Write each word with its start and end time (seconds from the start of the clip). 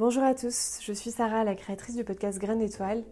Bonjour 0.00 0.22
à 0.22 0.34
tous, 0.34 0.78
je 0.80 0.94
suis 0.94 1.10
Sarah, 1.10 1.44
la 1.44 1.54
créatrice 1.54 1.94
du 1.94 2.04
podcast 2.04 2.38
Graines 2.38 2.60
d'étoiles, 2.60 3.02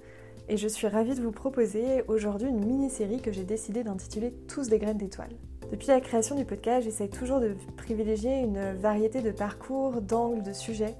et 0.49 0.57
je 0.57 0.67
suis 0.67 0.87
ravie 0.87 1.15
de 1.15 1.21
vous 1.21 1.33
proposer 1.33 2.03
aujourd'hui 2.09 2.49
une 2.49 2.65
mini-série 2.65 3.21
que 3.21 3.31
j'ai 3.31 3.45
décidé 3.45 3.85
d'intituler 3.85 4.33
Tous 4.49 4.71
des 4.71 4.79
graines 4.79 4.97
d'étoiles. 4.97 5.37
Depuis 5.71 5.89
la 5.89 6.01
création 6.01 6.35
du 6.35 6.47
podcast, 6.47 6.85
j'essaye 6.85 7.11
toujours 7.11 7.41
de 7.41 7.55
privilégier 7.77 8.39
une 8.39 8.73
variété 8.73 9.21
de 9.21 9.31
parcours, 9.33 10.01
d'angles, 10.01 10.43
de 10.43 10.55
sujets, 10.55 10.95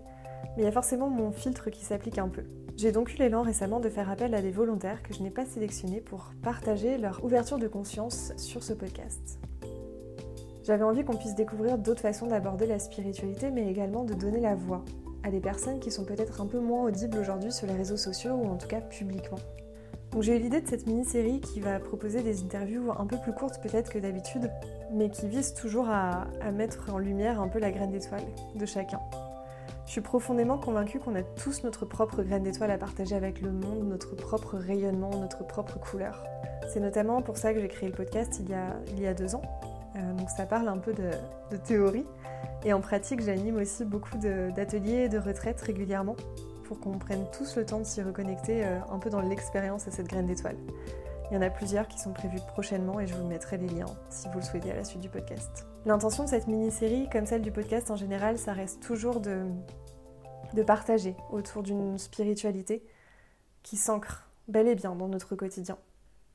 mais 0.59 0.63
il 0.63 0.65
y 0.65 0.69
a 0.69 0.73
forcément 0.73 1.09
mon 1.09 1.33
filtre 1.33 1.71
qui 1.71 1.87
s'applique 1.87 2.19
un 2.19 2.29
peu. 2.29 2.43
J'ai 2.77 2.93
donc 2.93 3.15
eu 3.15 3.17
l'élan 3.17 3.41
récemment 3.41 3.81
de 3.81 3.89
faire 3.89 4.11
appel 4.11 4.35
à 4.35 4.43
des 4.43 4.51
volontaires 4.51 5.03
que 5.03 5.15
je 5.15 5.23
n'ai 5.23 5.31
pas 5.31 5.47
sélectionnés 5.47 6.03
pour 6.03 6.33
partager 6.43 6.99
leur 6.99 7.25
ouverture 7.25 7.59
de 7.59 7.67
conscience 7.67 8.35
sur 8.37 8.63
ce 8.63 8.75
podcast. 8.75 9.41
J'avais 10.65 10.85
envie 10.85 11.03
qu'on 11.03 11.17
puisse 11.17 11.35
découvrir 11.35 11.79
d'autres 11.79 12.03
façons 12.03 12.27
d'aborder 12.27 12.67
la 12.67 12.79
spiritualité, 12.79 13.51
mais 13.51 13.71
également 13.71 14.05
de 14.05 14.13
donner 14.13 14.41
la 14.41 14.55
voix 14.55 14.85
à 15.23 15.31
des 15.31 15.41
personnes 15.41 15.81
qui 15.81 15.91
sont 15.91 16.05
peut-être 16.05 16.41
un 16.41 16.47
peu 16.47 16.59
moins 16.59 16.85
audibles 16.85 17.19
aujourd'hui 17.19 17.53
sur 17.53 17.67
les 17.67 17.75
réseaux 17.75 17.97
sociaux 17.97 18.33
ou 18.33 18.47
en 18.47 18.57
tout 18.57 18.69
cas 18.69 18.81
publiquement. 18.81 19.39
Donc 20.13 20.23
j'ai 20.23 20.37
eu 20.37 20.41
l'idée 20.41 20.61
de 20.61 20.69
cette 20.69 20.87
mini-série 20.87 21.41
qui 21.41 21.61
va 21.61 21.79
proposer 21.79 22.23
des 22.23 22.43
interviews 22.43 22.93
un 22.99 23.07
peu 23.07 23.19
plus 23.19 23.33
courtes 23.33 23.61
peut-être 23.63 23.91
que 23.91 23.99
d'habitude, 23.99 24.51
mais 24.93 25.11
qui 25.11 25.29
vise 25.29 25.53
toujours 25.53 25.89
à, 25.89 26.27
mettre 26.53 26.93
en 26.93 26.99
lumière 26.99 27.41
un 27.41 27.49
peu 27.49 27.59
la 27.59 27.71
graine 27.71 27.91
d'étoile 27.91 28.25
de 28.55 28.67
chacun. 28.67 29.01
Je 29.87 29.93
suis 29.93 30.01
profondément 30.01 30.59
convaincue 30.59 30.99
qu'on 30.99 31.15
a 31.15 31.23
tous 31.23 31.63
notre 31.63 31.85
propre 31.85 32.23
graine 32.23 32.43
d'étoile 32.43 32.71
à 32.71 32.79
partager 32.79 33.15
avec 33.15 33.41
le 33.41 33.53
monde, 33.53 33.87
notre 33.89 34.17
propre 34.17 34.57
rayonnement, 34.57 35.11
notre 35.11 35.47
propre 35.47 35.79
couleur. 35.79 36.25
C'est 36.69 36.81
notamment 36.81 37.23
pour 37.23 37.37
ça 37.37 37.55
que 37.55 37.61
j'ai 37.61 37.69
créé 37.69 37.89
le 37.89 37.95
podcast 37.95 38.41
il 38.41 39.01
y 39.01 39.07
a 39.07 39.15
deux 39.15 39.35
ans. 39.35 39.43
Euh, 39.99 40.13
donc 40.15 40.31
ça 40.31 40.47
parle 40.47 40.69
un 40.69 40.79
peu 40.79 40.93
de, 40.93 41.57
théorie, 41.57 42.07
et 42.65 42.73
en 42.73 42.81
pratique, 42.81 43.21
j'anime 43.21 43.57
aussi 43.57 43.85
beaucoup 43.85 44.17
d'ateliers 44.19 45.05
et 45.05 45.09
de 45.09 45.19
retraites 45.19 45.61
régulièrement 45.61 46.17
pour 46.65 46.79
qu'on 46.81 46.99
prenne 46.99 47.25
tous 47.31 47.57
le 47.57 47.65
temps 47.65 47.79
de 47.79 47.85
s'y 47.85 48.03
reconnecter 48.03 48.65
euh, 48.65 48.79
un 48.91 48.99
peu 48.99 49.11
dans 49.11 49.21
l'expérience 49.21 49.89
à 49.89 49.91
cette 49.91 50.07
graine 50.07 50.27
d'étoile. 50.27 50.57
Il 51.31 51.35
y 51.35 51.37
en 51.37 51.43
a 51.43 51.51
plusieurs 51.51 51.89
qui 51.89 51.99
sont 51.99 52.13
prévus 52.13 52.41
prochainement 52.49 53.01
et 53.01 53.07
je 53.07 53.15
vous 53.15 53.27
mettrai 53.27 53.59
les 53.59 53.69
liens 53.69 53.87
si 54.09 54.29
vous 54.29 54.39
le 54.39 54.45
souhaitez 54.45 54.71
à 54.71 54.77
la 54.77 54.85
suite 54.85 55.01
du 55.01 55.11
podcast. 55.11 55.67
L'intention 55.85 56.25
de 56.25 56.29
cette 56.29 56.47
mini-série, 56.47 57.09
comme 57.11 57.27
celle 57.27 57.43
du 57.43 57.53
podcast 57.53 57.91
en 57.91 57.97
général, 57.97 58.39
ça 58.39 58.53
reste 58.53 58.83
toujours 58.83 59.21
de, 59.21 59.43
de 60.55 60.63
partager 60.63 61.17
autour 61.31 61.63
d'une 61.63 61.99
spiritualité 61.99 62.83
qui 63.63 63.77
s'ancre 63.77 64.29
bel 64.49 64.69
et 64.69 64.75
bien 64.75 64.95
dans 64.95 65.09
notre 65.09 65.37
quotidien. 65.37 65.77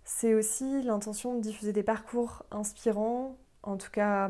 C'est 0.03 0.35
aussi 0.35 0.83
l'intention 0.83 1.35
de 1.35 1.41
diffuser 1.41 1.73
des 1.73 1.83
parcours 1.83 2.43
inspirants, 2.51 3.37
en 3.63 3.77
tout 3.77 3.91
cas 3.91 4.29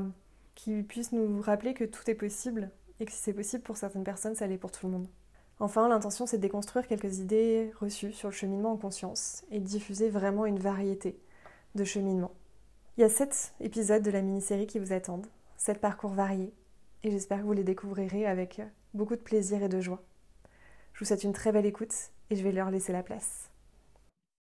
qui 0.56 0.84
puisse 0.84 1.12
nous 1.12 1.42
rappeler 1.42 1.74
que 1.74 1.84
tout 1.84 2.10
est 2.10 2.16
possible 2.16 2.72
et 3.00 3.06
que 3.06 3.12
si 3.12 3.18
c'est 3.18 3.34
possible 3.34 3.64
pour 3.64 3.78
certaines 3.78 4.04
personnes, 4.04 4.36
ça 4.36 4.48
l'est 4.48 4.58
pour 4.58 4.72
tout 4.72 4.86
le 4.86 4.94
monde. 4.94 5.08
Enfin, 5.60 5.88
l'intention, 5.88 6.26
c'est 6.26 6.38
de 6.38 6.42
déconstruire 6.42 6.88
quelques 6.88 7.20
idées 7.20 7.72
reçues 7.80 8.14
sur 8.14 8.30
le 8.30 8.34
cheminement 8.34 8.74
en 8.74 8.78
conscience 8.78 9.44
et 9.52 9.60
de 9.60 9.66
diffuser 9.66 10.10
vraiment 10.10 10.46
une 10.46 10.60
variété 10.60 11.20
de 11.76 11.84
cheminements. 11.84 12.34
Il 12.98 13.02
y 13.02 13.04
a 13.04 13.10
sept 13.10 13.54
épisodes 13.60 14.04
de 14.04 14.12
la 14.12 14.22
mini-série 14.22 14.68
qui 14.68 14.80
vous 14.80 14.94
attendent, 14.94 15.28
sept 15.58 15.80
parcours 15.80 16.12
variés, 16.12 16.54
et 17.04 17.12
j'espère 17.12 17.40
que 17.40 17.46
vous 17.46 17.54
les 17.54 17.64
découvrirez 17.64 18.26
avec 18.26 18.62
beaucoup 18.94 19.16
de 19.16 19.22
plaisir 19.22 19.64
et 19.64 19.70
de 19.70 19.82
joie. 19.82 20.04
Je 20.94 21.00
vous 21.00 21.06
souhaite 21.06 21.24
une 21.24 21.34
très 21.34 21.52
belle 21.52 21.66
écoute 21.66 21.94
et 22.30 22.36
je 22.36 22.44
vais 22.44 22.52
leur 22.52 22.70
laisser 22.70 22.94
la 22.94 23.04
place. 23.04 23.50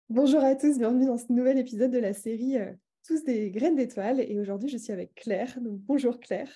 Bonjour 0.08 0.42
à 0.42 0.54
tous, 0.54 0.78
bienvenue 0.78 1.06
dans 1.06 1.18
ce 1.18 1.30
nouvel 1.30 1.58
épisode 1.58 1.90
de 1.90 1.98
la 1.98 2.14
série 2.14 2.56
euh, 2.56 2.72
tous 3.06 3.24
des 3.24 3.50
graines 3.50 3.76
d'étoiles 3.76 4.20
et 4.20 4.38
aujourd'hui 4.38 4.68
je 4.68 4.76
suis 4.76 4.92
avec 4.92 5.14
Claire. 5.14 5.58
Donc 5.60 5.78
bonjour 5.80 6.20
Claire. 6.20 6.50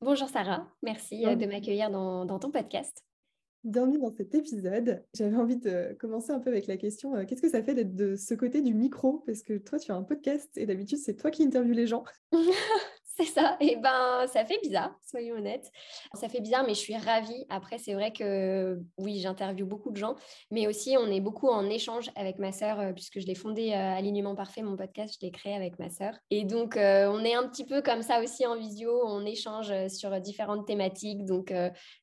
Bonjour 0.00 0.28
Sarah, 0.28 0.68
merci 0.82 1.26
euh, 1.26 1.36
de 1.36 1.46
m'accueillir 1.46 1.90
dans, 1.90 2.38
ton 2.38 2.50
podcast. 2.50 3.04
Bienvenue 3.64 3.98
dans 3.98 4.12
cet 4.12 4.34
épisode. 4.34 5.04
J'avais 5.14 5.36
envie 5.36 5.56
de 5.56 5.96
commencer 6.00 6.32
un 6.32 6.40
peu 6.40 6.50
avec 6.50 6.66
la 6.66 6.76
question 6.76 7.14
euh, 7.14 7.24
qu'est-ce 7.24 7.42
que 7.42 7.48
ça 7.48 7.62
fait 7.62 7.74
d'être 7.74 7.94
de 7.94 8.16
ce 8.16 8.34
côté 8.34 8.62
du 8.62 8.74
micro? 8.74 9.22
Parce 9.26 9.42
que 9.42 9.58
toi 9.58 9.78
tu 9.78 9.92
as 9.92 9.94
un 9.94 10.02
podcast 10.02 10.50
et 10.56 10.66
d'habitude 10.66 10.98
c'est 10.98 11.14
toi 11.14 11.30
qui 11.30 11.44
interviews 11.44 11.74
les 11.74 11.86
gens. 11.86 12.04
C'est 13.14 13.26
ça. 13.26 13.56
Et 13.60 13.76
ben, 13.76 14.26
ça 14.26 14.44
fait 14.44 14.58
bizarre, 14.62 14.96
soyons 15.04 15.36
honnêtes. 15.36 15.70
Ça 16.14 16.30
fait 16.30 16.40
bizarre, 16.40 16.64
mais 16.64 16.72
je 16.72 16.78
suis 16.78 16.96
ravie. 16.96 17.44
Après, 17.50 17.76
c'est 17.76 17.92
vrai 17.92 18.10
que 18.12 18.80
oui, 18.96 19.20
j'interviewe 19.20 19.66
beaucoup 19.66 19.90
de 19.90 19.98
gens, 19.98 20.14
mais 20.50 20.66
aussi 20.66 20.96
on 20.98 21.06
est 21.08 21.20
beaucoup 21.20 21.48
en 21.48 21.68
échange 21.68 22.10
avec 22.16 22.38
ma 22.38 22.52
sœur, 22.52 22.80
euh, 22.80 22.92
puisque 22.92 23.20
je 23.20 23.26
l'ai 23.26 23.34
fondé 23.34 23.72
euh, 23.72 23.96
Alignement 23.98 24.34
Parfait, 24.34 24.62
mon 24.62 24.76
podcast, 24.76 25.14
je 25.20 25.26
l'ai 25.26 25.30
créé 25.30 25.54
avec 25.54 25.78
ma 25.78 25.90
sœur. 25.90 26.14
Et 26.30 26.44
donc, 26.44 26.78
euh, 26.78 27.06
on 27.12 27.22
est 27.22 27.34
un 27.34 27.46
petit 27.48 27.66
peu 27.66 27.82
comme 27.82 28.00
ça 28.00 28.22
aussi 28.22 28.46
en 28.46 28.56
visio, 28.56 29.02
on 29.04 29.26
échange 29.26 29.72
sur 29.88 30.18
différentes 30.20 30.66
thématiques. 30.66 31.26
Donc, 31.26 31.52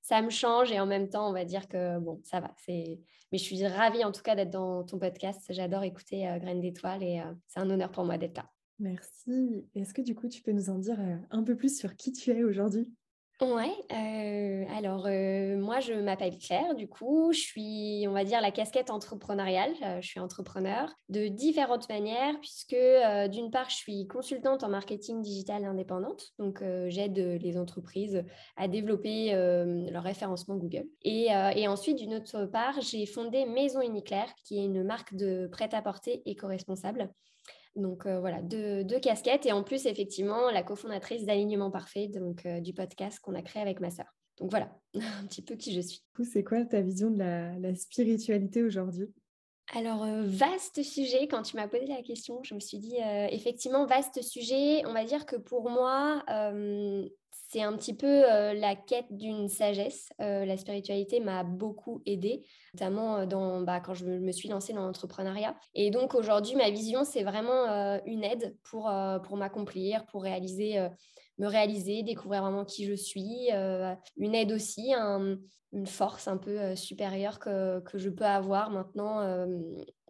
ça 0.02 0.22
me 0.22 0.30
change 0.30 0.72
et 0.72 0.80
en 0.80 0.86
même 0.86 1.10
temps, 1.10 1.28
on 1.28 1.34
va 1.34 1.46
dire 1.46 1.68
que 1.68 1.98
bon, 2.00 2.22
ça 2.24 2.40
va. 2.40 2.52
Mais 2.68 3.38
je 3.38 3.44
suis 3.44 3.66
ravie 3.66 4.04
en 4.04 4.12
tout 4.12 4.22
cas 4.22 4.36
d'être 4.36 4.52
dans 4.52 4.84
ton 4.84 5.00
podcast. 5.00 5.46
J'adore 5.50 5.84
écouter 5.84 6.30
Graines 6.40 6.62
d'étoiles 6.62 7.04
et 7.04 7.22
c'est 7.48 7.60
un 7.60 7.70
honneur 7.70 7.92
pour 7.92 8.06
moi 8.06 8.18
d'être 8.18 8.38
là. 8.38 8.46
Merci. 8.80 9.66
Est-ce 9.76 9.94
que 9.94 10.02
du 10.02 10.16
coup, 10.16 10.30
tu 10.30 10.42
peux 10.42 10.52
nous 10.52 10.70
en 10.70 10.78
dire 10.78 11.00
euh, 11.00 11.18
un 11.32 11.44
peu 11.44 11.56
plus 11.56 11.78
sur 11.78 11.96
qui 11.96 12.12
tu 12.14 12.32
es 12.32 12.44
aujourd'hui? 12.44 12.90
Ouais, 13.42 13.72
euh, 13.94 14.66
alors 14.76 15.06
euh, 15.08 15.58
moi 15.58 15.80
je 15.80 15.94
m'appelle 15.94 16.38
Claire, 16.38 16.76
du 16.76 16.90
coup 16.90 17.32
je 17.32 17.40
suis, 17.40 18.06
on 18.06 18.12
va 18.12 18.26
dire, 18.26 18.42
la 18.42 18.52
casquette 18.52 18.90
entrepreneuriale. 18.90 19.72
je 20.02 20.06
suis 20.06 20.20
entrepreneur 20.20 20.94
de 21.08 21.30
différentes 21.30 21.88
manières, 21.88 22.38
puisque 22.42 22.76
d'une 23.32 23.50
part 23.50 23.70
je 23.70 23.78
suis 23.78 24.08
consultante 24.08 24.66
en 24.66 24.68
marketing 24.68 25.22
digital 25.22 25.64
indépendante, 25.64 26.34
donc 26.38 26.62
j'aide 26.88 27.18
les 27.18 27.58
entreprises 27.58 28.26
à 28.58 28.68
développer 28.68 29.32
leur 29.90 30.04
référencement 30.04 30.58
Google. 30.58 30.90
Et, 31.04 31.30
ensuite, 31.70 31.98
d'une 31.98 32.16
autre 32.16 32.46
part, 32.46 32.82
j'ai 32.82 33.06
fondé 33.06 33.46
Maison 33.46 33.80
Uniclaire, 33.80 34.34
qui 34.44 34.60
est 34.60 34.66
une 34.66 34.84
marque 34.84 35.16
de 35.16 35.48
prêt-à-porter 35.48 36.24
éco-responsable. 36.26 37.10
Donc 37.76 38.06
euh, 38.06 38.20
voilà, 38.20 38.42
deux, 38.42 38.84
casquettes 39.00 39.46
et 39.46 39.52
en 39.52 39.64
plus 39.64 39.86
effectivement 39.86 40.50
la 40.52 40.64
cofondatrice 40.64 41.26
d'Alignement 41.26 41.72
Parfait, 41.72 42.08
donc 42.08 42.46
euh, 42.46 42.60
du 42.60 42.74
podcast 42.74 43.20
qu'on 43.20 43.36
a 43.36 43.42
créé 43.42 43.62
avec 43.62 43.80
ma 43.80 43.90
sœur. 43.90 44.06
Donc 44.38 44.52
voilà, 44.52 44.76
un 44.96 45.26
petit 45.28 45.42
peu 45.42 45.56
qui 45.56 45.74
je 45.74 45.82
suis. 45.82 46.04
C'est 46.24 46.44
quoi 46.44 46.66
ta 46.66 46.82
vision 46.82 47.12
de 47.12 47.20
la, 47.20 47.76
spiritualité 47.76 48.64
aujourd'hui? 48.64 49.08
Alors, 49.76 50.04
euh, 50.04 50.24
vaste 50.26 50.82
sujet, 50.82 51.28
quand 51.28 51.44
tu 51.44 51.56
m'as 51.56 51.68
posé 51.68 51.86
la 51.86 52.02
question, 52.02 52.42
je 52.44 52.56
me 52.56 52.60
suis 52.60 52.80
dit, 52.80 52.96
effectivement, 53.30 53.86
vaste 53.86 54.22
sujet. 54.24 54.84
On 54.88 54.94
va 54.94 55.04
dire 55.04 55.26
que 55.28 55.36
pour 55.36 55.70
moi, 55.70 56.24
c'est 57.52 57.64
un 57.64 57.76
petit 57.76 57.96
peu 57.96 58.06
euh, 58.08 58.54
la 58.54 58.76
quête 58.76 59.08
d'une 59.10 59.48
sagesse. 59.50 60.10
Euh, 60.22 60.46
la 60.46 60.56
spiritualité 60.56 61.20
m'a 61.20 61.44
beaucoup 61.44 62.02
aidée, 62.06 62.46
notamment 62.76 63.18
euh, 63.18 63.26
dans, 63.26 63.62
bah, 63.62 63.80
quand 63.80 63.96
je 63.96 64.06
me 64.06 64.32
suis 64.32 64.50
lancée 64.50 64.72
dans 64.72 64.86
l'entrepreneuriat. 64.86 65.56
Et 65.74 65.90
donc 65.90 66.14
aujourd'hui, 66.14 66.56
ma 66.56 66.70
vision, 66.70 67.04
c'est 67.04 67.24
vraiment 67.24 68.00
une 68.06 68.24
aide 68.24 68.56
pour, 68.64 68.92
pour 69.24 69.38
m'accomplir, 69.38 70.06
pour 70.06 70.24
réaliser, 70.24 70.88
me 71.40 71.48
réaliser, 71.48 72.04
découvrir 72.04 72.42
vraiment 72.42 72.66
qui 72.66 72.86
je 72.86 72.94
suis. 72.94 73.50
une 74.18 74.36
aide 74.36 74.52
aussi, 74.52 74.94
une 74.94 75.88
force 75.88 76.28
un 76.28 76.38
peu 76.38 76.76
supérieure 76.76 77.40
que, 77.40 77.80
que, 77.80 77.98
je 77.98 78.10
peux 78.10 78.26
avoir 78.26 78.70
maintenant 78.70 79.48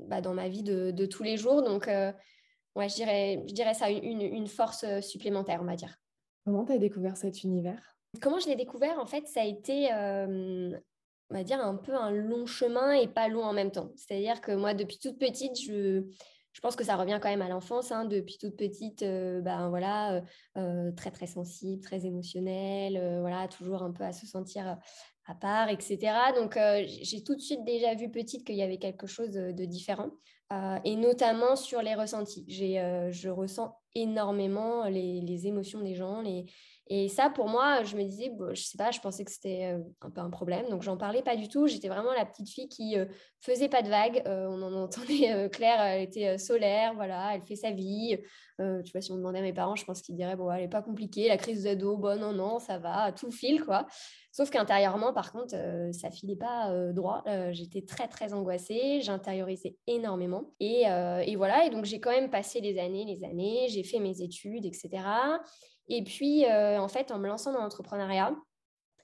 bah, 0.07 0.21
dans 0.21 0.33
ma 0.33 0.49
vie 0.49 0.63
de, 0.63 0.91
de, 0.91 1.05
tous 1.05 1.23
les 1.23 1.37
jours. 1.37 1.63
Donc, 1.63 1.87
ouais, 1.87 2.89
je 2.89 2.95
dirais, 2.95 3.43
je 3.47 3.53
dirais 3.53 3.73
ça, 3.73 3.89
une, 3.89 4.21
une 4.21 4.47
force 4.47 4.85
supplémentaire, 5.01 5.59
on 5.61 5.65
va 5.65 5.75
dire. 5.75 5.95
Comment 6.45 6.65
tu 6.65 6.71
as 6.71 6.79
découvert 6.79 7.15
cet 7.15 7.43
univers? 7.43 7.99
Comment 8.21 8.39
je 8.39 8.47
l'ai 8.47 8.55
découvert 8.55 8.99
En 8.99 9.05
fait, 9.05 9.27
ça 9.27 9.41
a 9.41 9.45
été, 9.45 9.93
euh, 9.93 10.75
on 11.29 11.35
va 11.35 11.43
dire, 11.43 11.59
un 11.61 11.75
peu 11.75 11.93
un 11.93 12.11
long 12.11 12.45
chemin 12.45 12.93
et 12.93 13.07
pas 13.07 13.27
long 13.27 13.43
en 13.43 13.53
même 13.53 13.71
temps. 13.71 13.91
C'est-à-dire 13.95 14.41
que 14.41 14.51
moi, 14.51 14.73
depuis 14.73 14.97
toute 14.97 15.19
petite, 15.19 15.59
je, 15.61 16.05
je 16.59 16.61
pense 16.61 16.75
que 16.75 16.83
ça 16.83 16.97
revient 16.97 17.19
quand 17.21 17.29
même 17.29 17.41
à 17.41 17.47
l'enfance. 17.47 17.89
Hein. 17.93 18.03
depuis 18.03 18.37
toute 18.37 18.57
petite, 18.57 19.01
euh, 19.03 19.39
ben 19.39 19.69
voilà, 19.69 20.21
euh, 20.57 20.91
très 20.91 21.09
très 21.09 21.25
sensible, 21.25 21.81
très 21.81 22.05
émotionnelle, 22.05 23.01
voilà, 23.21 23.47
toujours 23.47 23.81
un 23.81 23.93
peu 23.93 24.03
à 24.03 24.11
se 24.11 24.27
sentir 24.27 24.77
à 25.25 25.35
part, 25.35 25.69
etc. 25.69 25.99
Donc 26.35 26.59
j'ai 26.85 27.23
tout 27.23 27.33
de 27.33 27.39
suite 27.39 27.63
déjà 27.63 27.95
vu 27.95 28.11
petite 28.11 28.45
qu'il 28.45 28.57
y 28.57 28.61
avait 28.61 28.77
quelque 28.77 29.07
chose 29.07 29.29
de, 29.31 29.65
différent, 29.65 30.09
et 30.83 30.95
notamment 30.95 31.55
sur 31.55 31.81
les 31.81 31.95
ressentis. 31.95 32.45
je 32.49 33.29
ressens 33.29 33.75
énormément 33.95 34.85
les, 34.85 35.21
les, 35.21 35.47
émotions 35.47 35.81
des 35.81 35.95
gens, 35.95 36.21
les, 36.21 36.45
et 36.91 37.07
ça, 37.07 37.29
pour 37.29 37.47
moi, 37.47 37.83
je 37.83 37.95
me 37.95 38.03
disais, 38.03 38.29
bon, 38.29 38.55
je 38.55 38.63
sais 38.63 38.77
pas, 38.77 38.89
je 38.89 38.99
pensais 38.99 39.23
que 39.23 39.29
c'était 39.29 39.75
euh, 39.75 39.83
un 40.01 40.09
peu 40.09 40.21
un 40.21 40.31
problème. 40.31 40.67
Donc, 40.69 40.81
j'en 40.81 40.97
parlais 40.97 41.21
pas 41.21 41.35
du 41.35 41.47
tout. 41.47 41.67
J'étais 41.67 41.87
vraiment 41.87 42.11
la 42.13 42.25
petite 42.25 42.49
fille 42.49 42.67
qui 42.67 42.97
euh, 42.97 43.05
faisait 43.41 43.69
pas 43.69 43.83
de 43.83 43.89
vagues. 43.89 44.23
Euh, 44.25 44.47
on 44.49 44.59
en 44.63 44.73
entendait 44.73 45.49
Claire, 45.51 45.79
elle 45.81 46.01
était 46.01 46.39
solaire, 46.39 46.95
voilà, 46.95 47.35
elle 47.35 47.43
fait 47.43 47.55
sa 47.55 47.69
vie. 47.69 48.17
tu 48.57 48.91
vois, 48.91 49.01
si 49.01 49.11
on 49.11 49.17
demandait 49.17 49.37
à 49.37 49.43
mes 49.43 49.53
parents, 49.53 49.75
je 49.75 49.85
pense 49.85 50.01
qu'ils 50.01 50.15
diraient, 50.15 50.35
bon, 50.35 50.51
elle 50.51 50.63
est 50.63 50.67
pas 50.67 50.81
compliquée, 50.81 51.27
la 51.27 51.37
crise 51.37 51.63
d'ado, 51.63 51.95
bon, 51.95 52.19
non, 52.19 52.33
non, 52.33 52.57
ça 52.57 52.79
va, 52.79 53.11
tout 53.11 53.31
file, 53.31 53.63
quoi. 53.63 53.85
Sauf 54.31 54.49
qu'intérieurement, 54.49 55.13
par 55.13 55.31
contre, 55.31 55.55
ça 55.91 56.09
filait 56.09 56.35
pas 56.35 56.71
droit. 56.91 57.23
J'étais 57.51 57.83
très, 57.83 58.07
très 58.07 58.33
angoissée. 58.33 59.01
J'intériorisais 59.01 59.77
énormément. 59.87 60.38
Et, 60.59 60.83
et 60.83 61.35
voilà. 61.35 61.65
Et 61.65 61.69
donc, 61.69 61.85
j'ai 61.85 61.99
quand 61.99 62.11
même 62.11 62.29
passé 62.29 62.61
les 62.61 62.79
années, 62.79 63.05
les 63.05 63.23
années. 63.23 63.67
J'ai 63.69 63.83
fait 63.83 63.99
mes 63.99 64.21
études, 64.21 64.65
etc. 64.65 64.89
Et 65.87 66.03
puis, 66.03 66.45
euh, 66.45 66.79
en 66.79 66.87
fait, 66.87 67.11
en 67.11 67.19
me 67.19 67.27
lançant 67.27 67.51
dans 67.51 67.61
l'entrepreneuriat, 67.61 68.35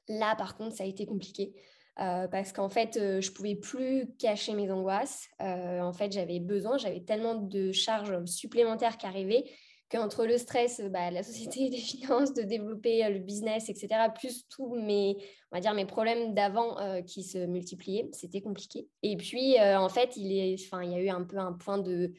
là, 0.07 0.35
par 0.35 0.55
contre, 0.55 0.75
ça 0.75 0.83
a 0.83 0.87
été 0.87 1.05
compliqué. 1.05 1.53
parce 1.95 2.51
qu'en 2.51 2.69
fait, 2.69 2.93
je 2.95 3.31
pouvais 3.31 3.55
plus 3.55 4.13
cacher 4.19 4.53
mes 4.53 4.71
angoisses. 4.71 5.27
en 5.39 5.93
fait, 5.93 6.11
j'avais 6.11 6.39
besoin, 6.39 6.77
j'avais 6.77 7.01
tellement 7.01 7.35
de 7.35 7.71
charges 7.71 8.25
supplémentaires 8.25 8.97
qui 8.97 9.05
arrivaient 9.05 9.45
qu'entre 9.95 10.25
le 10.25 10.37
stress, 10.37 10.81
bah, 10.91 11.11
la 11.11 11.23
société 11.23 11.69
des 11.69 11.77
finances, 11.77 12.33
de 12.33 12.43
développer 12.43 13.07
le 13.09 13.19
business, 13.19 13.69
etc., 13.69 13.87
plus 14.13 14.47
tous 14.49 14.75
mes, 14.75 15.17
on 15.51 15.57
va 15.57 15.61
dire, 15.61 15.73
mes 15.73 15.85
problèmes 15.85 16.33
d'avant 16.33 16.77
qui 17.05 17.23
se 17.23 17.37
multipliaient, 17.37 18.09
c'était 18.11 18.41
compliqué. 18.41 18.87
Et 19.03 19.17
puis, 19.17 19.59
en 19.59 19.89
fait, 19.89 20.17
il, 20.17 20.31
est, 20.31 20.55
il 20.55 20.91
y 20.91 20.95
a 20.95 20.99
eu 20.99 21.09
un 21.09 21.23
peu 21.23 21.37
un 21.37 21.53
point 21.53 21.77
de 21.77 22.13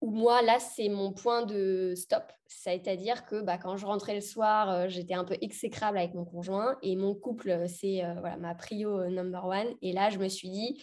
où 0.00 0.10
moi, 0.10 0.42
là, 0.42 0.58
c'est 0.58 0.88
mon 0.88 1.12
point 1.12 1.44
de 1.44 1.92
stop. 1.94 2.32
C'est-à-dire 2.46 3.26
que 3.26 3.42
bah, 3.42 3.58
quand 3.58 3.76
je 3.76 3.86
rentrais 3.86 4.14
le 4.14 4.20
soir, 4.20 4.70
euh, 4.70 4.88
j'étais 4.88 5.14
un 5.14 5.24
peu 5.24 5.36
exécrable 5.40 5.98
avec 5.98 6.14
mon 6.14 6.24
conjoint 6.24 6.78
et 6.82 6.96
mon 6.96 7.14
couple, 7.14 7.50
euh, 7.50 7.66
c'est 7.68 8.04
euh, 8.04 8.14
voilà, 8.20 8.36
ma 8.38 8.54
prio 8.54 9.08
number 9.08 9.44
one. 9.44 9.68
Et 9.82 9.92
là, 9.92 10.08
je 10.10 10.18
me 10.18 10.28
suis 10.28 10.48
dit, 10.48 10.82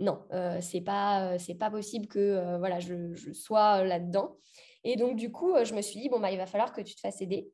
non, 0.00 0.20
c'est 0.60 0.80
pas, 0.80 1.40
c'est 1.40 1.56
pas 1.56 1.72
possible 1.72 2.06
que 2.06 2.56
voilà, 2.58 2.78
je 2.78 3.32
sois 3.32 3.82
là-dedans. 3.82 4.36
Et 4.84 4.96
donc, 4.96 5.16
du 5.16 5.30
coup, 5.30 5.54
je 5.64 5.74
me 5.74 5.82
suis 5.82 6.00
dit, 6.00 6.08
bon, 6.08 6.20
bah, 6.20 6.30
il 6.30 6.38
va 6.38 6.46
falloir 6.46 6.72
que 6.72 6.80
tu 6.80 6.94
te 6.94 7.00
fasses 7.00 7.20
aider. 7.20 7.50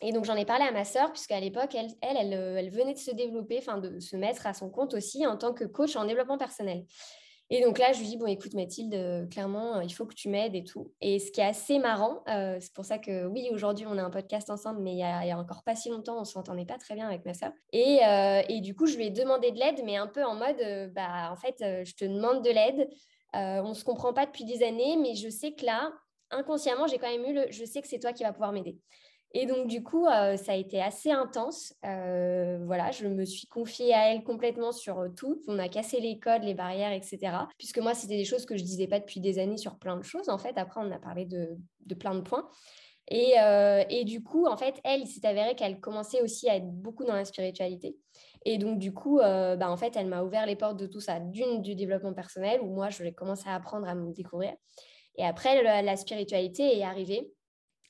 Et 0.00 0.12
donc, 0.12 0.24
j'en 0.24 0.34
ai 0.36 0.44
parlé 0.44 0.64
à 0.64 0.72
ma 0.72 0.84
sœur, 0.84 1.12
puisqu'à 1.12 1.38
l'époque, 1.38 1.74
elle, 1.74 1.88
elle, 2.00 2.16
elle, 2.16 2.32
elle, 2.32 2.70
venait 2.70 2.94
de 2.94 2.98
se 2.98 3.12
développer, 3.12 3.58
enfin, 3.58 3.78
de 3.78 4.00
se 4.00 4.16
mettre 4.16 4.46
à 4.46 4.54
son 4.54 4.68
compte 4.68 4.94
aussi 4.94 5.26
en 5.26 5.36
tant 5.36 5.52
que 5.52 5.64
coach 5.64 5.94
en 5.94 6.04
développement 6.04 6.38
personnel. 6.38 6.84
Et 7.54 7.60
donc 7.60 7.78
là, 7.78 7.92
je 7.92 8.00
lui 8.00 8.06
dis, 8.06 8.16
bon, 8.16 8.26
écoute 8.26 8.54
Mathilde, 8.54 8.94
euh, 8.94 9.26
clairement, 9.26 9.76
euh, 9.76 9.84
il 9.84 9.90
faut 9.90 10.06
que 10.06 10.14
tu 10.14 10.30
m'aides 10.30 10.54
et 10.54 10.64
tout. 10.64 10.90
Et 11.02 11.18
ce 11.18 11.30
qui 11.30 11.42
est 11.42 11.44
assez 11.44 11.78
marrant, 11.78 12.22
euh, 12.28 12.56
c'est 12.58 12.72
pour 12.72 12.86
ça 12.86 12.98
que 12.98 13.26
oui, 13.26 13.50
aujourd'hui, 13.52 13.84
on 13.86 13.98
a 13.98 14.02
un 14.02 14.08
podcast 14.08 14.48
ensemble, 14.48 14.80
mais 14.80 14.92
il 14.92 14.98
y 14.98 15.02
a, 15.02 15.38
encore 15.38 15.62
pas 15.62 15.76
si 15.76 15.90
longtemps, 15.90 16.18
on 16.18 16.24
s'entendait 16.24 16.64
pas 16.64 16.78
très 16.78 16.94
bien 16.94 17.06
avec 17.06 17.26
ma 17.26 17.34
soeur. 17.34 17.52
Et, 17.74 18.00
et, 18.48 18.60
du 18.62 18.74
coup, 18.74 18.86
je 18.86 18.96
lui 18.96 19.06
ai 19.06 19.10
demandé 19.10 19.50
de 19.50 19.58
l'aide, 19.58 19.82
mais 19.84 19.96
un 19.96 20.06
peu 20.06 20.24
en 20.24 20.34
mode, 20.34 20.92
bah, 20.94 21.30
en 21.30 21.36
fait, 21.36 21.56
je 21.84 21.94
te 21.94 22.06
demande 22.06 22.42
de 22.42 22.50
l'aide. 22.50 22.88
on 23.34 23.74
se 23.74 23.84
comprend 23.84 24.14
pas 24.14 24.24
depuis 24.24 24.46
des 24.46 24.62
années, 24.62 24.96
mais 24.96 25.14
je 25.14 25.28
sais 25.28 25.52
que 25.52 25.66
là, 25.66 25.92
inconsciemment, 26.32 26.86
j'ai 26.86 26.98
quand 26.98 27.10
même 27.10 27.24
eu 27.24 27.34
le, 27.34 27.46
je 27.50 27.64
sais 27.64 27.80
que 27.80 27.88
c'est 27.88 27.98
toi 27.98 28.12
qui 28.12 28.24
vas 28.24 28.32
pouvoir 28.32 28.52
m'aider. 28.52 28.76
Et 29.34 29.46
donc, 29.46 29.66
du 29.66 29.82
coup, 29.82 30.06
euh, 30.06 30.36
ça 30.36 30.52
a 30.52 30.56
été 30.56 30.80
assez 30.80 31.10
intense. 31.10 31.74
Euh, 31.86 32.58
voilà, 32.66 32.90
je 32.90 33.06
me 33.06 33.24
suis 33.24 33.46
confiée 33.46 33.94
à 33.94 34.12
elle 34.12 34.24
complètement 34.24 34.72
sur 34.72 34.98
euh, 35.00 35.08
tout. 35.08 35.40
On 35.48 35.58
a 35.58 35.68
cassé 35.68 36.00
les 36.00 36.18
codes, 36.18 36.42
les 36.42 36.54
barrières, 36.54 36.92
etc. 36.92 37.46
Puisque 37.56 37.78
moi, 37.78 37.94
c'était 37.94 38.18
des 38.18 38.24
choses 38.24 38.44
que 38.44 38.56
je 38.56 38.62
disais 38.62 38.86
pas 38.86 39.00
depuis 39.00 39.20
des 39.20 39.38
années 39.38 39.56
sur 39.56 39.78
plein 39.78 39.96
de 39.96 40.02
choses. 40.02 40.28
En 40.28 40.36
fait, 40.36 40.58
après, 40.58 40.80
on 40.84 40.90
a 40.90 40.98
parlé 40.98 41.24
de, 41.24 41.56
plein 41.94 42.14
de 42.14 42.20
points. 42.20 42.48
Et, 43.08 43.34
et, 43.90 44.04
du 44.04 44.22
coup, 44.22 44.46
en 44.46 44.56
fait, 44.56 44.80
elle, 44.84 45.00
il 45.00 45.06
s'est 45.06 45.26
avéré 45.26 45.54
qu'elle 45.54 45.80
commençait 45.80 46.22
aussi 46.22 46.48
à 46.48 46.56
être 46.56 46.70
beaucoup 46.70 47.04
dans 47.04 47.14
la 47.14 47.24
spiritualité. 47.24 47.96
Et 48.44 48.58
donc, 48.58 48.78
du 48.78 48.94
coup, 48.94 49.18
bah, 49.18 49.70
en 49.70 49.76
fait, 49.76 49.96
elle 49.96 50.06
m'a 50.06 50.22
ouvert 50.22 50.46
les 50.46 50.56
portes 50.56 50.78
de 50.78 50.86
tout 50.86 51.00
ça. 51.00 51.18
D'une, 51.18 51.62
du 51.62 51.74
développement 51.74 52.14
personnel, 52.14 52.60
où 52.62 52.72
moi, 52.72 52.90
je 52.90 53.02
vais 53.02 53.12
commencer 53.12 53.48
à 53.48 53.56
apprendre 53.56 53.88
à 53.88 53.94
me 53.94 54.12
découvrir. 54.12 54.52
Et 55.16 55.24
après, 55.24 55.62
la 55.82 55.96
spiritualité 55.96 56.78
est 56.78 56.82
arrivée 56.82 57.32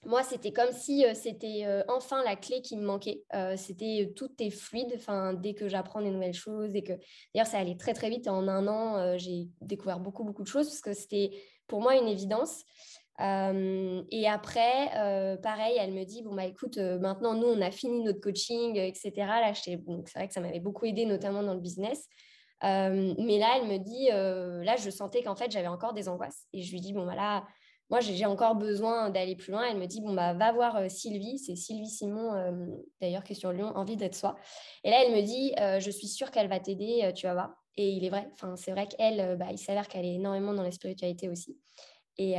moi, 0.05 0.25
c'était 0.25 0.53
comme 0.53 0.73
si 0.73 1.07
euh, 1.07 1.15
c'était 1.15 1.63
euh, 1.65 1.85
enfin 1.89 2.25
la 2.25 2.35
clé 2.35 2.61
qui 2.61 2.77
me 2.77 2.85
manquait. 2.85 3.23
Euh, 3.35 3.57
c'était 3.57 4.13
tout 4.17 4.31
est 4.41 4.51
fluide. 4.51 4.93
Enfin, 4.97 5.33
dès 5.33 5.55
que 5.55 5.69
j'apprends 5.69 6.03
des 6.03 6.11
nouvelles 6.11 6.35
choses 6.35 6.75
et 6.75 6.83
que 6.83 6.95
d'ailleurs 7.33 7.47
ça 7.47 7.59
allait 7.59 7.77
très 7.77 7.93
très 7.93 8.11
vite. 8.11 8.27
En 8.27 8.49
un 8.49 8.67
an, 8.67 9.17
j'ai 9.19 9.49
découvert 9.61 10.01
beaucoup 10.01 10.25
beaucoup 10.25 10.43
de 10.43 10.49
choses 10.49 10.67
parce 10.67 10.81
que 10.81 10.93
c'était 10.93 11.31
pour 11.69 11.81
moi 11.81 11.97
une 11.97 12.09
évidence. 12.09 12.65
et 13.21 14.29
après, 14.29 15.39
pareil, 15.43 15.77
elle 15.79 15.93
me 15.93 16.05
dit 16.05 16.23
bon 16.23 16.35
bah 16.35 16.47
écoute, 16.47 16.79
maintenant 16.79 17.35
nous 17.35 17.47
on 17.47 17.61
a 17.61 17.71
fini 17.71 18.03
notre 18.03 18.21
coaching, 18.21 18.77
etc. 18.77 19.13
Là, 19.17 19.53
c'est 19.55 19.77
vrai 19.77 20.27
que 20.27 20.35
ça 20.35 20.41
m'avait 20.41 20.61
beaucoup 20.61 20.87
aidé, 20.87 21.07
notamment 21.07 21.45
dans 21.45 21.55
le 21.55 21.61
business. 21.61 22.09
Mais 22.63 23.39
là, 23.39 23.59
elle 23.59 23.69
me 23.69 23.79
dit, 23.79 24.09
là, 24.65 24.77
je 24.77 24.91
sentais 24.91 25.23
qu'en 25.23 25.37
fait, 25.37 25.51
j'avais 25.51 25.69
encore 25.69 25.93
des 25.93 26.09
angoisses. 26.09 26.47
Et 26.53 26.63
je 26.63 26.73
lui 26.73 26.81
dis, 26.81 26.93
bon, 26.93 27.05
bah 27.05 27.15
là, 27.15 27.45
moi, 27.93 28.01
j'ai 28.01 28.25
encore 28.25 28.55
besoin 28.55 29.11
d'aller 29.11 29.37
plus 29.37 29.53
loin. 29.53 29.65
Elle 29.71 29.77
me 29.77 29.85
dit, 29.85 30.01
bon, 30.01 30.15
bah, 30.15 30.33
va 30.33 30.51
voir 30.51 30.77
euh, 30.77 30.89
Sylvie, 30.89 31.39
c'est 31.39 31.57
Sylvie 31.57 31.91
Simon, 31.91 32.33
euh, 32.33 32.67
d'ailleurs, 33.03 33.23
qui 33.23 33.35
est 33.35 33.37
sur 33.37 33.53
Lyon, 33.53 33.71
envie 33.77 33.99
d'être 33.99 34.15
soi. 34.15 34.35
Et 34.83 34.89
là, 34.89 35.05
elle 35.05 35.15
me 35.15 35.21
dit, 35.21 35.53
euh, 35.61 35.79
je 35.79 35.91
suis 35.91 36.09
sûre 36.09 36.31
qu'elle 36.31 36.49
va 36.49 36.59
t'aider, 36.59 37.13
tu 37.15 37.27
vas 37.27 37.35
voir. 37.35 37.55
Et 37.77 37.91
il 37.91 38.03
est 38.07 38.09
vrai, 38.09 38.31
enfin, 38.33 38.57
c'est 38.57 38.71
vrai 38.71 38.87
qu'elle, 38.87 39.37
bah, 39.37 39.49
il 39.51 39.59
s'avère 39.59 39.89
qu'elle 39.89 40.07
est 40.07 40.15
énormément 40.15 40.55
dans 40.55 40.63
la 40.63 40.71
spiritualité 40.71 41.29
aussi. 41.29 41.59
Et, 42.17 42.37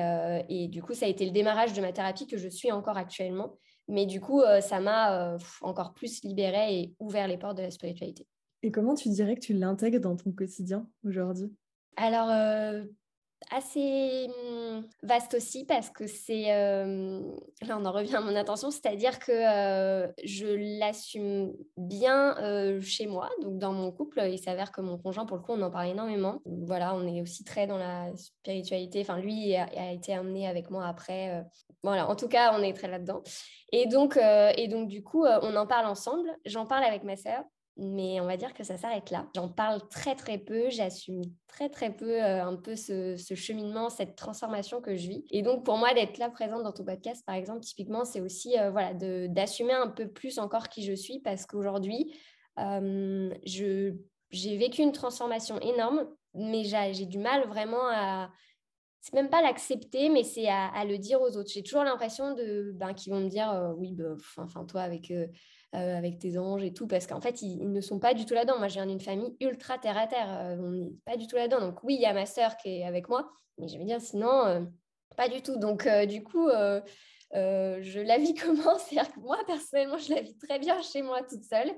et, 0.50 0.68
du 0.70 0.82
coup, 0.82 0.94
ça 0.94 1.06
a 1.06 1.10
été 1.10 1.26
le 1.26 1.32
démarrage 1.32 1.74
de 1.74 1.82
ma 1.82 1.92
thérapie 1.92 2.26
que 2.26 2.38
je 2.38 2.48
suis 2.48 2.72
encore 2.72 2.98
actuellement. 2.98 3.58
Mais 3.88 4.06
du 4.06 4.22
coup, 4.22 4.42
ça 4.62 4.80
m'a 4.80 5.38
encore 5.62 5.94
plus 5.94 6.24
libérée 6.24 6.80
et 6.80 6.96
ouvert 7.00 7.28
les 7.28 7.38
portes 7.38 7.58
de 7.58 7.64
la 7.64 7.72
spiritualité. 7.72 8.28
Et 8.64 8.72
comment 8.72 8.96
tu 8.96 9.10
dirais 9.10 9.36
que 9.36 9.42
tu 9.42 9.54
l'intègres 9.54 10.00
dans 10.00 10.16
ton 10.16 10.32
quotidien 10.32 10.88
aujourd'hui? 11.04 11.54
Alors, 11.96 12.30
assez 13.52 14.28
mmh, 14.28 14.82
vaste 15.04 15.34
aussi 15.36 15.66
parce 15.66 15.90
que 15.90 16.08
c'est, 16.08 16.54
euh, 16.54 17.20
là 17.62 17.78
on 17.80 17.86
en 17.86 17.92
revient 17.92 18.16
à 18.16 18.22
mon 18.22 18.36
intention, 18.36 18.72
c'est-à-dire 18.72 19.20
que 19.20 19.32
euh, 19.32 20.12
je 20.24 20.80
l'assume 20.80 21.54
bien 21.78 22.38
euh, 22.40 22.82
chez 22.82 23.08
moi, 23.08 23.30
donc 23.42 23.58
dans 23.60 23.74
mon 23.74 23.92
couple, 23.92 24.22
il 24.30 24.40
s'avère 24.40 24.72
que 24.72 24.82
mon 24.82 24.98
conjoint, 24.98 25.26
pour 25.26 25.38
le 25.38 25.44
coup, 25.44 25.54
on 25.54 25.62
en 25.62 25.72
parle 25.72 25.88
énormément. 25.88 26.42
Voilà, 26.46 26.96
on 26.96 27.06
est 27.08 27.22
aussi 27.22 27.44
très 27.44 27.68
dans 27.68 27.78
la 27.78 28.16
spiritualité, 28.16 29.02
enfin 29.02 29.20
lui 29.20 29.56
a, 29.56 29.92
été 29.92 30.14
amené 30.14 30.48
avec 30.48 30.70
moi 30.70 30.88
après. 30.88 31.44
voilà, 31.84 32.10
en 32.10 32.16
tout 32.16 32.28
cas, 32.28 32.58
on 32.58 32.64
est 32.64 32.74
très 32.74 32.88
là-dedans. 32.88 33.22
Et 33.72 33.88
donc, 33.88 34.18
et 34.18 34.68
donc 34.68 34.88
du 34.88 35.04
coup, 35.04 35.26
on 35.26 35.56
en 35.56 35.68
parle 35.68 35.88
ensemble, 35.88 36.30
j'en 36.46 36.66
parle 36.66 36.84
avec 36.84 37.04
ma 37.04 37.16
sœur 37.16 37.44
mais 37.78 38.20
on 38.22 38.26
va 38.26 38.38
dire 38.38 38.54
que 38.54 38.64
ça 38.64 38.78
s'arrête 38.78 39.10
là. 39.10 39.28
J'en 39.36 39.50
parle 39.50 39.88
très 39.90 40.16
très 40.16 40.38
peu, 40.38 40.70
j'assume 40.70 41.22
très 41.48 41.70
très 41.70 41.92
peu 41.96 42.22
euh, 42.22 42.44
un 42.44 42.56
peu 42.56 42.76
ce, 42.76 43.16
cheminement, 43.36 43.90
cette 43.90 44.16
transformation 44.16 44.80
que 44.80 44.96
je 44.96 45.08
vis. 45.08 45.26
Et 45.32 45.42
donc 45.42 45.66
pour 45.66 45.78
moi 45.78 45.94
d'être 45.94 46.18
là 46.20 46.30
présente 46.30 46.64
dans 46.64 46.72
ton 46.72 46.86
podcast 46.86 47.24
par 47.26 47.36
exemple, 47.36 47.62
typiquement 47.62 48.06
c'est 48.06 48.22
aussi 48.22 48.60
euh, 48.60 48.70
voilà 48.70 48.94
d'assumer 49.28 49.74
un 49.74 49.88
peu 49.88 50.08
plus 50.08 50.38
encore 50.38 50.70
qui 50.70 50.84
je 50.84 50.94
suis 50.94 51.20
parce 51.20 51.46
qu'aujourd'hui 51.46 52.16
euh, 52.60 53.34
j'ai 53.46 54.58
vécu 54.58 54.82
une 54.82 54.92
transformation 54.92 55.60
énorme, 55.60 56.08
mais 56.36 56.64
j'ai 56.64 57.06
du 57.06 57.18
mal 57.18 57.48
vraiment 57.48 57.88
à 57.90 58.30
c'est 59.02 59.16
même 59.16 59.30
pas 59.30 59.42
l'accepter, 59.42 60.08
mais 60.08 60.24
c'est 60.24 60.48
à, 60.48 60.86
le 60.86 60.98
dire 60.98 61.20
aux 61.20 61.36
autres. 61.36 61.50
J'ai 61.54 61.62
toujours 61.62 61.84
l'impression 61.84 62.38
ben, 62.76 62.94
qu'ils 62.94 63.12
vont 63.12 63.20
me 63.20 63.28
dire 63.28 63.74
oui, 63.78 63.92
bah, 63.92 64.16
enfin 64.38 64.64
toi 64.64 64.82
avec 64.82 65.12
euh, 65.76 65.98
avec 65.98 66.20
tes 66.20 66.38
anges 66.38 66.64
et 66.64 66.74
tout, 66.74 66.88
parce 66.88 67.08
qu'en 67.08 67.20
fait, 67.20 67.42
ils, 67.42 67.72
ne 67.72 67.82
sont 67.82 68.00
pas 68.00 68.14
du 68.14 68.26
tout 68.26 68.34
là-dedans. 68.34 68.60
Moi, 68.60 68.68
je 68.68 68.76
viens 68.76 68.86
d'une 68.86 69.00
famille 69.00 69.36
ultra 69.40 69.78
terre 69.78 69.98
à 69.98 70.08
terre. 70.08 70.28
Euh, 70.30 70.56
on 70.60 70.72
n'est 70.72 70.94
pas 71.06 71.18
du 71.18 71.28
tout 71.28 71.36
là-dedans. 71.36 71.60
Donc, 71.60 71.84
oui, 71.84 71.96
il 71.96 72.02
y 72.02 72.06
a 72.06 72.14
ma 72.14 72.26
sœur 72.26 72.58
qui 72.58 72.70
est 72.70 72.86
avec 72.86 73.10
moi, 73.10 73.32
mais 73.58 73.68
je 73.68 73.78
vais 73.78 73.84
dire, 73.84 74.00
sinon, 74.00 74.46
euh, 74.46 74.62
pas 75.18 75.30
du 75.30 75.42
tout. 75.42 75.58
Donc, 75.58 75.88
du 76.08 76.24
coup, 76.24 76.48
je 76.48 78.00
la 78.00 78.18
vis 78.18 78.34
comment? 78.42 78.78
C'est-à-dire 78.78 79.12
que 79.14 79.20
moi, 79.20 79.38
personnellement, 79.48 79.98
je 79.98 80.14
la 80.14 80.22
vis 80.22 80.38
très 80.38 80.60
bien 80.60 80.82
chez 80.82 81.02
moi 81.02 81.22
toute 81.24 81.44
seule. 81.44 81.72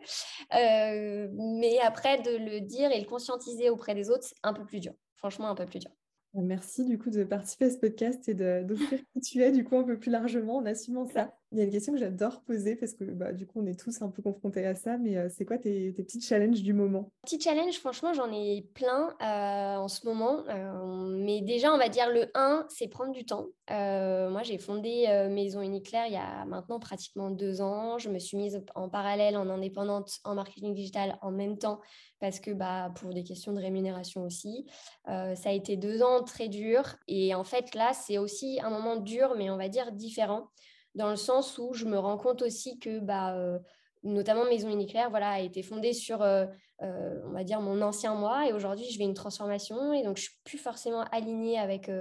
mais 0.52 1.80
après, 1.80 2.22
de 2.22 2.38
le 2.38 2.62
dire 2.62 2.92
et 2.92 3.00
le 3.00 3.08
conscientiser 3.08 3.70
auprès 3.70 3.96
des 3.96 4.10
autres, 4.10 4.24
c'est 4.24 4.36
un 4.44 4.54
peu 4.54 4.66
plus 4.66 4.82
dur. 4.82 4.94
Franchement, 5.16 5.48
un 5.48 5.56
peu 5.56 5.66
plus 5.66 5.80
dur. 5.80 5.92
Merci 6.36 6.84
du 6.84 6.98
coup 6.98 7.10
de 7.10 7.24
participer 7.24 7.66
à 7.66 7.70
ce 7.72 7.78
podcast 7.78 8.28
et 8.28 8.34
d'offrir 8.34 9.00
qui 9.14 9.22
tu 9.22 9.42
es 9.42 9.52
du 9.54 9.64
coup 9.64 9.78
un 9.78 9.84
peu 9.84 9.98
plus 9.98 10.12
largement 10.12 10.58
en 10.58 10.66
assumant 10.66 11.06
ça. 11.06 11.34
Il 11.52 11.60
y 11.60 11.62
a 11.62 11.64
une 11.64 11.72
question 11.72 11.94
que 11.94 12.00
j'adore 12.00 12.42
poser 12.42 12.76
parce 12.76 12.94
que 12.94 13.04
bah, 13.04 13.32
du 13.32 13.46
coup 13.46 13.62
on 13.62 13.68
est 13.68 13.80
tous 13.80 14.02
un 14.02 14.10
peu 14.10 14.22
confrontés 14.22 14.66
à 14.66 14.74
ça, 14.76 14.98
mais 14.98 15.16
euh, 15.16 15.30
c'est 15.30 15.46
quoi 15.46 15.58
tes, 15.58 15.92
petits 15.92 16.20
challenges 16.20 16.64
du 16.64 16.74
moment? 16.74 17.12
Petits 17.24 17.40
challenges, 17.40 17.78
franchement 17.78 18.14
j'en 18.14 18.32
ai 18.32 18.68
plein 18.74 19.16
euh, 19.22 19.78
en 19.78 19.88
ce 19.88 20.06
moment, 20.06 20.44
euh, 20.50 21.18
mais 21.24 21.42
déjà 21.42 21.72
on 21.72 21.78
va 21.78 21.88
dire 21.88 22.10
le 22.10 22.30
1, 22.34 22.66
c'est 22.70 22.88
prendre 22.88 23.12
du 23.12 23.26
temps. 23.26 23.48
moi 23.70 24.42
j'ai 24.44 24.58
fondé 24.58 25.06
Maison 25.30 25.62
Uniclair 25.62 26.08
il 26.08 26.14
y 26.14 26.18
a 26.18 26.46
maintenant 26.46 26.80
pratiquement 26.80 27.30
deux 27.30 27.62
ans. 27.62 28.00
Je 28.00 28.10
me 28.10 28.18
suis 28.20 28.38
mise 28.38 28.62
en 28.74 28.90
parallèle 28.90 29.38
en 29.38 29.48
indépendante 29.50 30.20
en 30.24 30.36
marketing 30.36 30.74
digital 30.74 31.18
en 31.22 31.32
même 31.32 31.58
temps 31.58 31.80
parce 32.20 32.40
que 32.40 32.52
bah, 32.52 32.92
pour 32.96 33.14
des 33.14 33.24
questions 33.24 33.54
de 33.54 33.62
rémunération 33.62 34.24
aussi. 34.24 34.66
ça 35.06 35.36
a 35.46 35.52
été 35.52 35.78
deux 35.78 36.02
ans 36.02 36.24
très 36.24 36.50
durs 36.50 36.98
et 37.08 37.36
en 37.36 37.44
fait 37.44 37.76
là 37.76 37.94
c'est 37.94 38.18
aussi 38.18 38.60
un 38.62 38.72
moment 38.72 38.96
dur 38.96 39.36
mais 39.38 39.50
on 39.50 39.58
va 39.58 39.70
dire 39.70 39.92
différent 39.92 40.50
dans 40.96 41.10
le 41.10 41.16
sens 41.16 41.58
où 41.58 41.74
je 41.74 41.86
me 41.86 42.00
rends 42.00 42.18
compte 42.18 42.42
aussi 42.42 42.80
que 42.80 43.00
bah, 43.00 43.36
euh, 43.36 43.60
notamment 44.04 44.46
Maison 44.46 44.70
Uniclair 44.70 45.10
voilà, 45.10 45.32
a 45.32 45.40
été 45.40 45.62
fondée 45.62 45.94
sur, 45.94 46.22
euh, 46.22 46.46
euh, 46.82 47.22
on 47.26 47.32
va 47.32 47.44
dire, 47.44 47.62
mon 47.62 47.82
ancien 47.82 48.16
moi. 48.16 48.48
Et 48.48 48.54
aujourd'hui, 48.54 48.90
je 48.90 48.98
vais 48.98 49.04
une 49.04 49.14
transformation. 49.14 49.94
Et 49.94 50.04
donc, 50.04 50.18
je 50.18 50.24
suis 50.24 50.36
plus 50.44 50.58
forcément 50.58 51.04
alignée 51.12 51.60
avec 51.60 51.92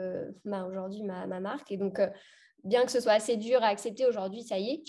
aujourd'hui 0.46 1.02
ma, 1.02 1.26
ma, 1.26 1.40
marque. 1.40 1.72
Et 1.72 1.76
donc, 1.76 2.00
bien 2.64 2.84
que 2.84 2.90
ce 2.90 3.00
soit 3.00 3.12
assez 3.12 3.36
dur 3.36 3.62
à 3.62 3.66
accepter 3.66 4.06
aujourd'hui, 4.06 4.42
ça 4.42 4.58
y 4.58 4.70
est, 4.70 4.82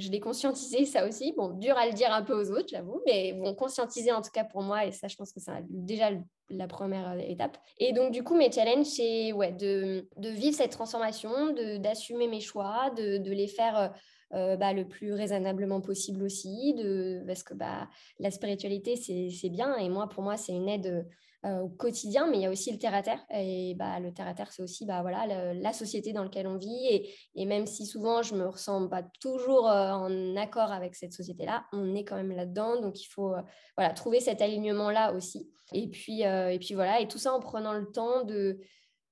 je 0.00 0.10
l'ai 0.10 0.20
conscientisé, 0.20 0.84
ça 0.86 1.06
aussi. 1.06 1.34
Bon, 1.36 1.50
dur 1.50 1.76
à 1.76 1.86
le 1.86 1.92
dire 1.92 2.12
un 2.12 2.22
peu 2.22 2.32
aux 2.32 2.50
autres, 2.50 2.68
j'avoue, 2.70 3.00
mais 3.06 3.34
bon, 3.34 3.54
conscientiser 3.54 4.12
en 4.12 4.22
tout 4.22 4.30
cas 4.32 4.44
pour 4.44 4.62
moi, 4.62 4.86
et 4.86 4.92
ça, 4.92 5.08
je 5.08 5.16
pense 5.16 5.32
que 5.32 5.40
c'est 5.40 5.52
déjà 5.68 6.10
la 6.50 6.66
première 6.66 7.10
euh, 7.10 7.18
étape. 7.18 7.58
Et 7.78 7.92
donc, 7.92 8.10
du 8.12 8.22
coup, 8.24 8.34
mes 8.34 8.50
challenges, 8.50 8.86
c'est 8.86 9.32
ouais, 9.32 9.52
de, 9.52 10.08
de, 10.16 10.28
vivre 10.30 10.56
cette 10.56 10.72
transformation, 10.72 11.52
d'assumer 11.78 12.26
mes 12.26 12.40
choix, 12.40 12.90
de, 12.96 13.18
de, 13.18 13.30
les 13.30 13.46
faire 13.46 13.92
bah, 14.30 14.72
le 14.72 14.86
plus 14.86 15.12
raisonnablement 15.14 15.80
possible 15.80 16.22
aussi, 16.22 16.74
de, 16.74 17.22
parce 17.26 17.42
que 17.42 17.54
bah, 17.54 17.88
la 18.18 18.30
spiritualité, 18.30 18.96
c'est 18.96 19.48
bien. 19.50 19.76
Et 19.76 19.88
moi, 19.88 20.08
pour 20.08 20.22
moi, 20.22 20.36
c'est 20.36 20.52
une 20.52 20.68
aide 20.68 20.86
euh, 20.86 21.02
au 21.44 21.68
quotidien, 21.68 22.28
mais 22.28 22.38
il 22.38 22.42
y 22.42 22.46
a 22.46 22.50
aussi 22.50 22.72
le 22.72 22.78
terre-à-terre. 22.78 23.24
Et 23.30 23.74
bah, 23.76 24.00
le 24.00 24.12
terre-à-terre, 24.12 24.50
c'est 24.50 24.62
aussi 24.62 24.84
bah, 24.84 25.02
voilà, 25.02 25.54
la 25.54 25.72
société 25.72 26.12
dans 26.12 26.24
laquelle 26.24 26.46
on 26.46 26.56
vit. 26.56 26.86
Et, 26.90 27.14
et, 27.36 27.46
même 27.46 27.66
si 27.66 27.86
souvent, 27.86 28.22
je 28.22 28.34
me 28.34 28.46
ressens 28.46 28.88
pas 28.88 29.02
toujours 29.20 29.68
euh, 29.68 29.92
en 29.92 30.36
accord 30.36 30.72
avec 30.72 30.94
cette 30.96 31.12
société-là, 31.12 31.64
on 31.72 31.94
est 31.94 32.04
quand 32.04 32.16
même 32.16 32.32
là-dedans. 32.32 32.80
Donc, 32.80 33.00
il 33.00 33.06
faut 33.06 33.34
euh, 33.34 33.42
voilà, 33.76 33.92
trouver 33.92 34.20
cet 34.20 34.42
alignement-là 34.42 35.12
aussi. 35.12 35.48
Et 35.72 35.88
puis, 35.88 36.22
et 36.22 36.58
puis 36.58 36.74
voilà, 36.74 37.00
et 37.00 37.08
tout 37.08 37.18
ça 37.18 37.32
en 37.32 37.40
prenant 37.40 37.74
le 37.74 37.90
temps 37.92 38.24
de, 38.24 38.58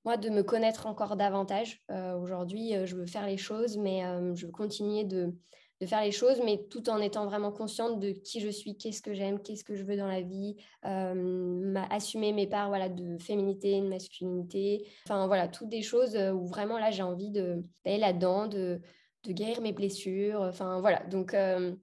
moi, 0.04 0.16
de 0.16 0.30
me 0.30 0.42
connaître 0.42 0.86
encore 0.86 1.16
davantage. 1.16 1.82
Aujourd'hui, 2.18 2.72
je 2.86 2.96
veux 2.96 3.04
faire 3.04 3.26
les 3.26 3.36
choses, 3.36 3.76
mais 3.76 4.00
je 4.34 4.46
veux 4.46 4.52
continuer 4.52 5.04
de 5.04 5.34
de 5.80 5.86
faire 5.86 6.02
les 6.02 6.12
choses, 6.12 6.40
mais 6.42 6.64
tout 6.70 6.88
en 6.88 7.00
étant 7.00 7.26
vraiment 7.26 7.52
consciente 7.52 8.00
de 8.00 8.10
qui 8.10 8.40
je 8.40 8.48
suis, 8.48 8.76
qu'est-ce 8.76 9.02
que 9.02 9.12
j'aime, 9.12 9.40
qu'est-ce 9.42 9.64
que 9.64 9.74
je 9.74 9.84
veux 9.84 9.96
dans 9.96 10.06
la 10.06 10.22
vie, 10.22 10.56
euh, 10.86 11.74
assumer 11.90 12.32
mes 12.32 12.46
parts 12.46 12.68
voilà, 12.68 12.88
de 12.88 13.18
féminité, 13.18 13.80
de 13.80 13.88
masculinité, 13.88 14.86
enfin 15.04 15.26
voilà, 15.26 15.48
toutes 15.48 15.68
des 15.68 15.82
choses 15.82 16.16
euh, 16.16 16.32
où 16.32 16.46
vraiment 16.46 16.78
là 16.78 16.90
j'ai 16.90 17.02
envie 17.02 17.30
d'aller 17.30 17.98
là-dedans, 17.98 18.46
de, 18.46 18.80
de, 19.24 19.32
guérir 19.32 19.60
mes 19.60 19.72
blessures, 19.72 20.40
enfin 20.40 20.80
voilà, 20.80 21.04
donc 21.04 21.34
euh, 21.34 21.74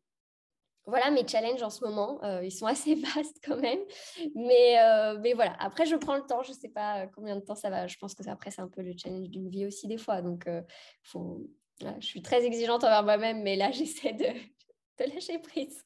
voilà 0.88 1.12
mes 1.12 1.28
challenges 1.28 1.62
en 1.62 1.70
ce 1.70 1.86
moment, 1.86 2.20
ils 2.42 2.52
sont 2.52 2.66
assez 2.66 2.96
vastes 2.96 3.40
quand 3.46 3.58
même, 3.58 3.80
mais, 4.34 4.76
mais 5.22 5.34
voilà, 5.34 5.56
après 5.60 5.86
je 5.86 5.96
prends 5.96 6.16
le 6.16 6.24
temps, 6.24 6.42
je 6.42 6.52
ne 6.52 6.58
sais 6.58 6.70
pas 6.70 7.06
combien 7.08 7.36
de 7.36 7.42
temps 7.42 7.56
ça 7.56 7.70
va, 7.70 7.86
je 7.86 7.98
pense 7.98 8.16
que 8.16 8.28
après 8.28 8.50
c'est 8.50 8.62
un 8.62 8.68
peu 8.68 8.82
le 8.82 8.94
challenge 8.98 9.30
d'une 9.30 9.50
vie 9.50 9.68
aussi 9.68 9.88
des 9.88 10.00
fois, 10.00 10.24
donc 10.24 10.46
il 10.48 10.64
faut, 11.04 11.48
je 11.82 12.06
suis 12.06 12.22
très 12.22 12.46
exigeante 12.46 12.84
envers 12.84 13.04
moi-même, 13.04 13.44
mais 13.44 13.56
là, 13.56 13.72
j'essaie 13.72 14.14
de, 14.14 14.26
lâcher 15.14 15.40
prise. 15.40 15.86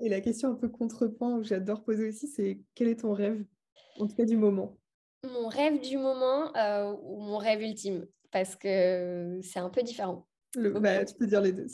Et 0.00 0.08
la 0.08 0.20
question 0.20 0.50
un 0.50 0.54
peu 0.54 0.68
contrepoint 0.68 1.38
que 1.38 1.46
j'adore 1.46 1.84
poser 1.84 2.08
aussi, 2.08 2.26
c'est 2.26 2.60
quel 2.74 2.88
est 2.88 3.00
ton 3.00 3.12
rêve, 3.12 3.44
en 3.98 4.06
tout 4.06 4.16
cas 4.16 4.24
du 4.24 4.36
moment? 4.36 4.76
Mon 5.24 5.46
rêve 5.46 5.80
du 5.80 5.96
moment 5.96 6.54
euh, 6.56 6.92
ou 7.04 7.20
mon 7.20 7.38
rêve 7.38 7.62
ultime, 7.62 8.06
parce 8.32 8.56
que 8.56 9.38
c'est 9.42 9.60
un 9.60 9.70
peu 9.70 9.82
différent. 9.82 10.26
Bah, 10.54 11.02
tu 11.04 11.14
peux 11.14 11.26
dire 11.26 11.40
les 11.40 11.52
deux. 11.52 11.66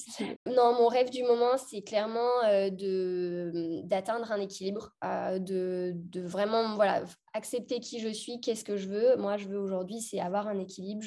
Non, 0.46 0.72
mon 0.74 0.86
rêve 0.86 1.10
du 1.10 1.24
moment, 1.24 1.56
c'est 1.56 1.82
clairement 1.82 2.44
euh, 2.44 2.70
de 2.70 3.82
d'atteindre 3.84 4.30
un 4.30 4.40
équilibre, 4.40 4.92
euh, 5.04 5.40
de, 5.40 5.92
de, 5.94 6.20
vraiment 6.20 6.76
voilà 6.76 7.02
accepter 7.34 7.80
qui 7.80 7.98
je 7.98 8.08
suis, 8.08 8.40
qu'est-ce 8.40 8.64
que 8.64 8.76
je 8.76 8.88
veux. 8.88 9.16
Moi, 9.16 9.36
je 9.36 9.48
veux 9.48 9.58
aujourd'hui, 9.58 10.00
c'est 10.00 10.20
avoir 10.20 10.46
un 10.46 10.60
équilibre. 10.60 11.02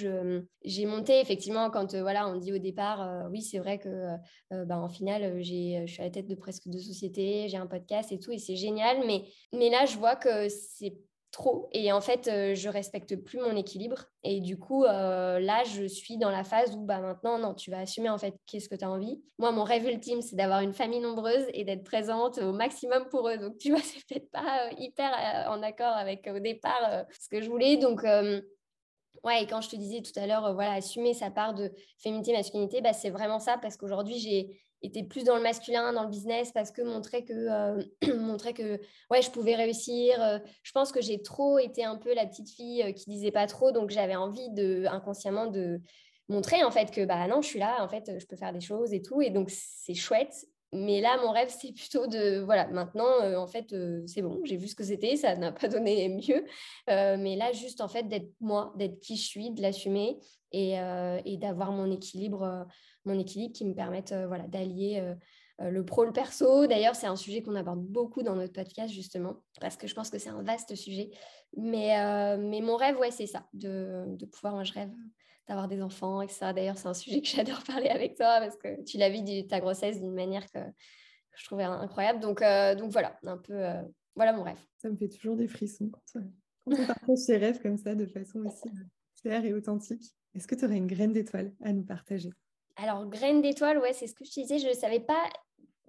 J'ai 0.65 0.85
monté 0.85 1.21
effectivement 1.21 1.69
quand 1.69 1.93
euh, 1.93 2.01
voilà, 2.01 2.27
on 2.27 2.35
dit 2.35 2.51
au 2.51 2.57
départ, 2.57 3.29
oui, 3.31 3.41
c'est 3.41 3.59
vrai 3.59 3.79
que 3.79 4.17
bah, 4.51 4.77
en 4.77 4.89
final, 4.89 5.41
je 5.41 5.85
suis 5.87 6.01
à 6.01 6.05
la 6.05 6.11
tête 6.11 6.27
de 6.27 6.35
presque 6.35 6.67
deux 6.67 6.79
sociétés, 6.79 7.47
j'ai 7.47 7.57
un 7.57 7.67
podcast 7.67 8.11
et 8.11 8.19
tout, 8.19 8.31
et 8.31 8.37
c'est 8.37 8.57
génial. 8.57 9.05
Mais 9.07 9.23
mais 9.53 9.69
là, 9.69 9.85
je 9.85 9.97
vois 9.97 10.17
que 10.17 10.49
c'est 10.49 10.97
trop 11.31 11.69
et 11.71 11.91
en 11.91 12.01
fait 12.01 12.27
euh, 12.27 12.55
je 12.55 12.69
respecte 12.69 13.15
plus 13.15 13.39
mon 13.39 13.55
équilibre. 13.55 14.05
Et 14.23 14.39
du 14.41 14.57
coup 14.59 14.83
euh, 14.83 15.39
là 15.39 15.63
je 15.63 15.85
suis 15.85 16.17
dans 16.17 16.29
la 16.29 16.43
phase 16.43 16.75
où 16.75 16.81
bah 16.81 16.99
maintenant 16.99 17.39
non 17.39 17.53
tu 17.53 17.71
vas 17.71 17.79
assumer 17.79 18.09
en 18.09 18.17
fait 18.17 18.35
qu'est-ce 18.45 18.69
que 18.69 18.75
tu 18.75 18.85
as 18.85 18.89
envie. 18.89 19.21
Moi 19.39 19.51
mon 19.51 19.63
rêve 19.63 19.85
ultime 19.85 20.21
c'est 20.21 20.35
d'avoir 20.35 20.61
une 20.61 20.73
famille 20.73 20.99
nombreuse 20.99 21.45
et 21.53 21.63
d'être 21.63 21.83
présente 21.83 22.37
au 22.37 22.51
maximum 22.51 23.07
pour 23.09 23.29
eux. 23.29 23.37
Donc 23.37 23.57
tu 23.57 23.71
vois 23.71 23.79
c'est 23.83 24.05
peut-être 24.05 24.29
pas 24.31 24.67
euh, 24.67 24.73
hyper 24.77 25.11
en 25.49 25.63
accord 25.63 25.93
avec 25.93 26.29
au 26.33 26.39
départ 26.39 27.05
ce 27.19 27.29
que 27.29 27.41
je 27.41 27.49
voulais. 27.49 27.77
Donc 27.77 28.03
Ouais, 29.23 29.43
et 29.43 29.45
quand 29.45 29.61
je 29.61 29.69
te 29.69 29.75
disais 29.75 30.01
tout 30.01 30.17
à 30.19 30.25
l'heure, 30.25 30.53
voilà, 30.55 30.73
assumer 30.73 31.13
sa 31.13 31.29
part 31.29 31.53
de 31.53 31.71
féminité, 31.99 32.33
masculinité, 32.33 32.81
bah, 32.81 32.93
c'est 32.93 33.11
vraiment 33.11 33.37
ça, 33.37 33.59
parce 33.59 33.77
qu'aujourd'hui, 33.77 34.17
j'ai 34.17 34.59
était 34.83 35.03
plus 35.03 35.23
dans 35.23 35.35
le 35.35 35.43
masculin, 35.43 35.93
dans 35.93 36.03
le 36.03 36.09
business, 36.09 36.51
parce 36.51 36.71
que 36.71 36.81
montrer 36.81 37.23
que, 37.23 37.33
euh, 37.33 37.83
montrer 38.17 38.53
que 38.53 38.79
ouais, 39.09 39.21
je 39.21 39.29
pouvais 39.29 39.55
réussir. 39.55 40.21
Euh, 40.21 40.39
je 40.63 40.71
pense 40.71 40.91
que 40.91 41.01
j'ai 41.01 41.21
trop 41.21 41.59
été 41.59 41.83
un 41.83 41.97
peu 41.97 42.13
la 42.13 42.25
petite 42.25 42.49
fille 42.49 42.83
euh, 42.83 42.91
qui 42.91 43.09
disait 43.09 43.31
pas 43.31 43.47
trop, 43.47 43.71
donc 43.71 43.91
j'avais 43.91 44.15
envie 44.15 44.49
de, 44.51 44.85
inconsciemment 44.87 45.47
de 45.47 45.79
montrer 46.29 46.63
en 46.63 46.71
fait 46.71 46.91
que 46.91 47.03
bah 47.05 47.27
non, 47.27 47.41
je 47.41 47.47
suis 47.47 47.59
là, 47.59 47.83
en 47.83 47.89
fait, 47.89 48.19
je 48.19 48.25
peux 48.25 48.35
faire 48.35 48.53
des 48.53 48.61
choses 48.61 48.93
et 48.93 49.01
tout, 49.01 49.21
et 49.21 49.29
donc 49.29 49.49
c'est 49.51 49.93
chouette. 49.93 50.33
Mais 50.73 51.01
là, 51.01 51.17
mon 51.21 51.31
rêve, 51.31 51.49
c'est 51.49 51.73
plutôt 51.73 52.07
de, 52.07 52.39
voilà, 52.39 52.65
maintenant, 52.67 53.35
en 53.35 53.45
fait, 53.45 53.75
c'est 54.05 54.21
bon, 54.21 54.39
j'ai 54.45 54.55
vu 54.55 54.69
ce 54.69 54.75
que 54.75 54.85
c'était, 54.85 55.17
ça 55.17 55.35
n'a 55.35 55.51
pas 55.51 55.67
donné 55.67 56.07
mieux. 56.29 56.45
mais 56.87 57.35
là, 57.35 57.51
juste, 57.51 57.81
en 57.81 57.89
fait, 57.89 58.03
d'être 58.03 58.31
moi, 58.39 58.73
d'être 58.77 59.01
qui 59.01 59.17
je 59.17 59.27
suis, 59.27 59.51
de 59.51 59.61
l'assumer 59.61 60.17
et 60.53 60.77
d'avoir 61.41 61.73
mon 61.73 61.91
équilibre 61.91 62.65
mon 63.05 63.17
équilibre 63.19 63.53
qui 63.53 63.65
me 63.65 63.73
permettent 63.73 64.11
euh, 64.11 64.27
voilà, 64.27 64.47
d'allier 64.47 64.99
euh, 64.99 65.15
euh, 65.61 65.69
le 65.69 65.85
pro, 65.85 66.05
le 66.05 66.11
perso. 66.11 66.67
D'ailleurs, 66.67 66.95
c'est 66.95 67.07
un 67.07 67.15
sujet 67.15 67.41
qu'on 67.41 67.55
aborde 67.55 67.81
beaucoup 67.81 68.23
dans 68.23 68.35
notre 68.35 68.53
podcast, 68.53 68.93
justement, 68.93 69.43
parce 69.59 69.77
que 69.77 69.87
je 69.87 69.95
pense 69.95 70.09
que 70.09 70.17
c'est 70.17 70.29
un 70.29 70.43
vaste 70.43 70.75
sujet. 70.75 71.11
Mais, 71.57 71.95
mon 72.61 72.77
rêve, 72.77 72.97
ouais, 72.97 73.11
c'est 73.11 73.27
ça, 73.27 73.47
de, 73.53 74.05
de, 74.07 74.25
pouvoir, 74.25 74.53
moi, 74.53 74.63
je 74.63 74.73
rêve 74.73 74.91
d'avoir 75.47 75.67
des 75.67 75.81
enfants, 75.81 76.21
etc. 76.21 76.53
D'ailleurs, 76.55 76.77
c'est 76.77 76.87
un 76.87 76.93
sujet 76.93 77.21
que 77.21 77.27
j'adore 77.35 77.63
parler 77.63 77.89
avec 77.89 78.15
toi, 78.15 78.39
parce 78.39 78.57
que 78.57 78.83
tu 78.83 78.97
l'as 78.97 79.09
vu 79.09 79.47
ta 79.47 79.59
grossesse 79.59 79.99
d'une 79.99 80.13
manière 80.13 80.49
que, 80.51 80.59
je 81.33 81.45
trouvais 81.45 81.63
incroyable. 81.63 82.19
Donc, 82.19 82.41
donc 82.77 82.91
voilà, 82.91 83.17
un 83.23 83.37
peu, 83.37 83.63
voilà 84.15 84.33
mon 84.33 84.43
rêve. 84.43 84.59
Ça 84.77 84.89
me 84.89 84.97
fait 84.97 85.07
toujours 85.07 85.37
des 85.37 85.47
frissons 85.47 85.89
quand, 85.89 86.21
quand 86.65 86.81
on 86.81 86.85
partage 86.85 87.17
ses 87.17 87.37
rêves 87.37 87.61
comme 87.61 87.77
ça, 87.77 87.95
de 87.95 88.05
façon 88.05 88.39
aussi 88.39 88.69
claire 89.21 89.45
et 89.45 89.53
authentique. 89.53 90.13
Est-ce 90.33 90.47
que 90.47 90.55
tu 90.55 90.65
aurais 90.65 90.77
une 90.77 90.87
graine 90.87 91.13
d'étoile 91.13 91.53
à 91.61 91.73
nous 91.73 91.83
partager? 91.83 92.31
Alors, 92.81 93.05
graine 93.05 93.41
d'étoile, 93.41 93.77
ouais, 93.77 93.93
c'est 93.93 94.07
ce 94.07 94.15
que 94.15 94.25
je 94.25 94.31
disais, 94.31 94.57
je 94.57 94.67
ne 94.67 94.73
savais 94.73 94.99
pas. 94.99 95.23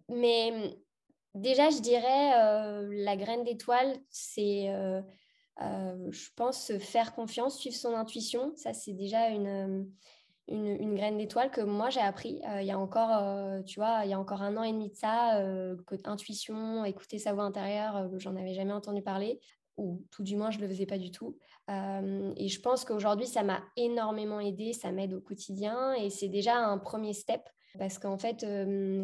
Mais 0.09 0.51
mmh, 0.51 1.41
déjà, 1.41 1.71
je 1.71 1.81
dirais, 1.81 2.35
euh, 2.39 2.89
la 2.91 3.17
graine 3.17 3.45
d'étoile, 3.45 3.97
c'est, 4.11 4.69
euh, 4.69 5.01
euh, 5.63 6.09
je 6.11 6.29
pense, 6.37 6.73
faire 6.79 7.15
confiance, 7.15 7.59
suivre 7.59 7.77
son 7.77 7.95
intuition. 7.95 8.53
Ça, 8.57 8.75
c'est 8.75 8.93
déjà 8.93 9.29
une, 9.29 9.91
une, 10.49 10.95
graine 10.95 11.17
d'étoile 11.17 11.51
que 11.51 11.63
moi, 11.63 11.89
j'ai 11.89 12.01
appris 12.01 12.43
il 12.61 12.67
y 12.67 12.73
a 12.73 12.79
encore, 12.79 13.65
tu 13.65 13.79
vois, 13.81 14.05
il 14.05 14.11
y 14.11 14.15
a 14.15 14.19
encore 14.19 14.43
un 14.43 14.57
an 14.57 14.63
et 14.63 14.73
demi 14.73 14.91
de 14.91 14.97
ça, 14.97 15.41
intuition, 16.05 16.85
écouter 16.85 17.19
sa 17.19 17.33
voix 17.33 17.45
intérieure, 17.45 18.11
j'en 18.19 18.37
avais 18.37 18.53
jamais 18.53 18.73
entendu 18.73 19.03
parler 19.03 19.41
ou 19.77 20.05
tout 20.11 20.23
du 20.23 20.37
moins 20.37 20.51
je 20.51 20.59
ne 20.59 20.63
le 20.63 20.69
faisais 20.69 20.87
pas 20.87 20.99
du 20.99 21.11
tout. 21.11 21.37
Et 21.69 22.49
je 22.49 22.61
pense 22.61 22.85
qu'aujourd'hui, 22.85 23.27
ça 23.27 23.43
m'a 23.43 23.63
énormément 23.77 24.41
aidé, 24.41 24.73
ça 24.73 24.93
m'aide 24.93 25.15
au 25.15 25.21
quotidien 25.21 25.95
et 25.95 26.11
c'est 26.11 26.29
déjà 26.29 26.57
un 26.57 26.79
premier 26.79 27.13
step 27.13 27.41
parce 27.79 27.99
qu'en 27.99 28.19
fait, 28.19 28.47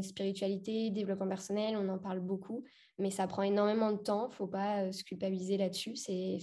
spiritualité, 0.03 0.91
développement 0.91 1.29
personnel, 1.29 1.77
on 1.77 1.89
en 1.89 1.99
parle 1.99 2.21
beaucoup, 2.21 2.65
mais 2.99 3.11
ça 3.11 3.27
prend 3.27 3.43
énormément 3.43 3.93
de 3.93 3.97
temps, 3.99 4.29
il 4.31 4.35
faut 4.35 4.47
pas 4.47 4.93
se 4.93 5.05
culpabiliser 5.05 5.57
là-dessus, 5.57 5.97
c'est 5.97 6.39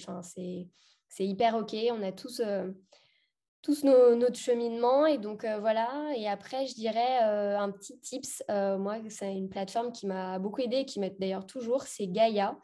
hyper 1.19 1.55
OK, 1.55 1.75
on 1.91 2.01
a 2.01 2.11
tous 2.11 2.41
tous 3.65 3.83
nos, 3.83 4.15
notre 4.15 4.37
cheminement. 4.37 5.07
Et 5.07 5.17
donc 5.17 5.43
euh, 5.43 5.57
voilà. 5.59 5.89
Et 6.15 6.27
après, 6.27 6.67
je 6.67 6.75
dirais 6.75 7.23
euh, 7.23 7.57
un 7.57 7.71
petit 7.71 7.99
tips. 7.99 8.43
Euh, 8.51 8.77
moi, 8.77 8.97
c'est 9.09 9.33
une 9.33 9.49
plateforme 9.49 9.91
qui 9.91 10.05
m'a 10.05 10.37
beaucoup 10.37 10.61
aidé, 10.61 10.85
qui 10.85 10.99
m'aide 10.99 11.17
d'ailleurs 11.19 11.47
toujours. 11.47 11.83
C'est 11.83 12.07
Gaia. 12.07 12.55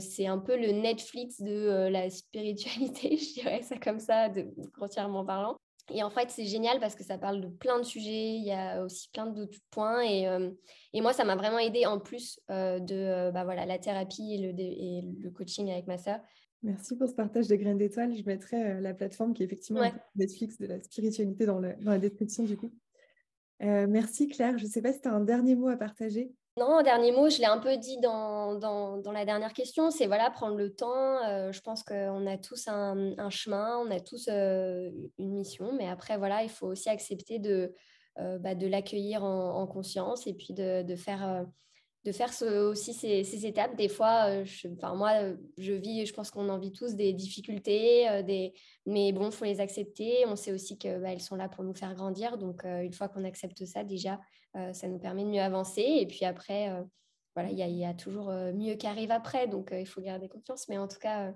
c'est 0.00 0.26
un 0.26 0.38
peu 0.38 0.56
le 0.56 0.72
Netflix 0.72 1.40
de 1.40 1.88
la 1.88 2.08
spiritualité, 2.08 3.16
je 3.18 3.34
dirais 3.34 3.62
ça 3.62 3.76
comme 3.76 4.00
ça, 4.00 4.30
grossièrement 4.72 5.24
parlant. 5.24 5.56
Et 5.90 6.02
en 6.02 6.10
fait, 6.10 6.30
c'est 6.30 6.46
génial 6.46 6.78
parce 6.80 6.94
que 6.94 7.04
ça 7.04 7.18
parle 7.18 7.40
de 7.42 7.48
plein 7.48 7.78
de 7.78 7.84
sujets. 7.84 8.36
Il 8.36 8.44
y 8.44 8.52
a 8.52 8.82
aussi 8.82 9.10
plein 9.10 9.26
d'autres 9.26 9.58
points. 9.70 10.02
Et, 10.02 10.26
et, 10.94 11.00
moi, 11.02 11.12
ça 11.12 11.24
m'a 11.24 11.36
vraiment 11.36 11.58
aidé 11.58 11.84
en 11.84 11.98
plus 11.98 12.40
de 12.48 13.30
bah, 13.32 13.44
voilà, 13.44 13.66
la 13.66 13.78
thérapie 13.78 14.34
et 14.34 14.38
le, 14.38 14.58
et 14.58 15.02
le 15.20 15.30
coaching 15.30 15.70
avec 15.70 15.86
ma 15.86 15.98
sœur. 15.98 16.20
Merci 16.62 16.96
pour 16.96 17.08
ce 17.08 17.14
partage 17.14 17.48
de 17.48 17.56
graines 17.56 17.78
d'étoiles. 17.78 18.14
Je 18.14 18.24
mettrai 18.24 18.62
euh, 18.62 18.80
la 18.80 18.94
plateforme 18.94 19.34
qui 19.34 19.42
est 19.42 19.46
effectivement 19.46 19.82
Netflix 20.14 20.58
de 20.58 20.66
la 20.66 20.80
spiritualité 20.80 21.44
dans, 21.44 21.58
la 21.58 21.98
description 21.98 22.44
du 22.44 22.56
coup. 22.56 22.72
Euh, 23.62 23.86
merci 23.88 24.28
Claire. 24.28 24.58
Je 24.58 24.64
ne 24.64 24.68
sais 24.68 24.80
pas 24.80 24.92
si 24.92 25.00
tu 25.00 25.08
as 25.08 25.12
un 25.12 25.20
dernier 25.20 25.56
mot 25.56 25.68
à 25.68 25.76
partager. 25.76 26.32
Non, 26.58 26.78
un 26.78 26.82
dernier 26.82 27.12
mot, 27.12 27.30
je 27.30 27.38
l'ai 27.38 27.46
un 27.46 27.58
peu 27.58 27.76
dit 27.78 27.98
dans, 28.00 28.56
dans, 28.56 29.12
la 29.12 29.24
dernière 29.24 29.54
question, 29.54 29.90
c'est 29.90 30.06
voilà, 30.06 30.30
prendre 30.30 30.56
le 30.56 30.74
temps. 30.74 31.24
Euh, 31.24 31.50
je 31.50 31.60
pense 31.62 31.82
qu'on 31.82 32.26
a 32.26 32.36
tous 32.36 32.68
un, 32.68 33.30
chemin, 33.30 33.78
on 33.78 33.90
a 33.90 34.00
tous 34.00 34.28
une 34.28 35.34
mission, 35.34 35.72
mais 35.72 35.88
après, 35.88 36.18
voilà, 36.18 36.42
il 36.42 36.50
faut 36.50 36.66
aussi 36.66 36.90
accepter 36.90 37.38
de, 37.38 37.74
bah, 38.16 38.54
de 38.54 38.66
l'accueillir 38.66 39.24
en, 39.24 39.66
conscience 39.66 40.26
et 40.26 40.34
puis 40.34 40.52
de, 40.52 40.82
de 40.82 40.94
faire 40.94 41.46
de 42.04 42.10
faire 42.10 42.30
aussi 42.68 42.92
ces, 42.92 43.46
étapes. 43.46 43.76
Des 43.76 43.88
fois, 43.88 44.26
euh, 44.28 44.44
enfin, 44.76 44.94
moi, 44.94 45.22
euh, 45.22 45.36
je 45.56 45.72
vis, 45.72 46.04
je 46.04 46.12
pense 46.12 46.30
qu'on 46.30 46.48
en 46.48 46.58
vit 46.58 46.72
tous 46.72 46.94
des 46.94 47.12
difficultés, 47.12 48.08
euh, 48.08 48.22
des... 48.22 48.54
mais 48.86 49.12
bon, 49.12 49.26
il 49.26 49.32
faut 49.32 49.44
les 49.44 49.60
accepter. 49.60 50.24
On 50.26 50.34
sait 50.34 50.52
aussi 50.52 50.78
qu'elles 50.78 51.00
bah, 51.00 51.16
sont 51.20 51.36
là 51.36 51.48
pour 51.48 51.62
nous 51.62 51.74
faire 51.74 51.94
grandir. 51.94 52.38
Donc, 52.38 52.64
une 52.64 52.92
fois 52.92 53.08
qu'on 53.08 53.24
accepte 53.24 53.64
ça, 53.64 53.84
déjà, 53.84 54.20
ça 54.72 54.88
nous 54.88 54.98
permet 54.98 55.24
de 55.24 55.28
mieux 55.28 55.40
avancer. 55.40 55.82
Et 55.82 56.06
puis 56.06 56.24
après, 56.24 56.70
voilà, 57.34 57.50
il 57.50 57.58
y, 57.58 57.78
y, 57.78 57.84
a 57.84 57.94
toujours 57.94 58.30
mieux 58.30 58.74
qui 58.74 58.86
arrive 58.86 59.12
après. 59.12 59.46
Donc, 59.46 59.72
il 59.72 59.86
faut 59.86 60.00
garder 60.00 60.28
confiance. 60.28 60.68
Mais 60.68 60.78
en 60.78 60.88
tout 60.88 60.98
cas, 60.98 61.32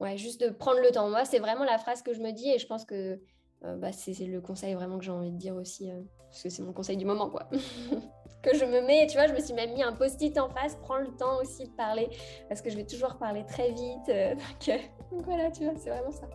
ouais, 0.00 0.18
juste 0.18 0.40
de 0.42 0.50
prendre 0.50 0.80
le 0.80 0.90
temps. 0.90 1.08
Moi, 1.08 1.24
c'est 1.24 1.38
vraiment 1.38 1.64
la 1.64 1.78
phrase 1.78 2.02
que 2.02 2.12
je 2.12 2.20
me 2.20 2.32
dis 2.32 2.50
et 2.50 2.58
je 2.58 2.66
pense 2.66 2.84
que 2.84 3.20
bah, 3.62 3.92
c'est 3.92 4.12
le 4.26 4.40
conseil 4.42 4.74
vraiment 4.74 4.98
que 4.98 5.04
j'ai 5.04 5.10
envie 5.10 5.32
de 5.32 5.38
dire 5.38 5.56
aussi, 5.56 5.90
parce 6.28 6.42
que 6.42 6.50
c'est 6.50 6.62
mon 6.62 6.74
conseil 6.74 6.98
du 6.98 7.06
moment, 7.06 7.30
quoi. 7.30 7.48
que 8.42 8.56
je 8.56 8.64
me 8.64 8.80
mets, 8.86 9.06
tu 9.06 9.16
vois, 9.16 9.26
je 9.26 9.32
me 9.32 9.40
suis 9.40 9.54
même 9.54 9.72
mis 9.74 9.82
un 9.82 9.92
post-it 9.92 10.38
en 10.38 10.48
face, 10.48 10.76
prends 10.76 10.98
le 10.98 11.08
temps 11.16 11.40
aussi 11.40 11.64
de 11.64 11.72
parler, 11.72 12.08
parce 12.48 12.62
que 12.62 12.70
je 12.70 12.76
vais 12.76 12.84
toujours 12.84 13.16
parler 13.16 13.44
très 13.46 13.70
vite. 13.70 14.06
donc, 15.12 15.24
voilà, 15.24 15.50
tu 15.50 15.64
vois, 15.64 15.74
c'est 15.76 15.90
vraiment 15.90 16.12
ça. 16.12 16.26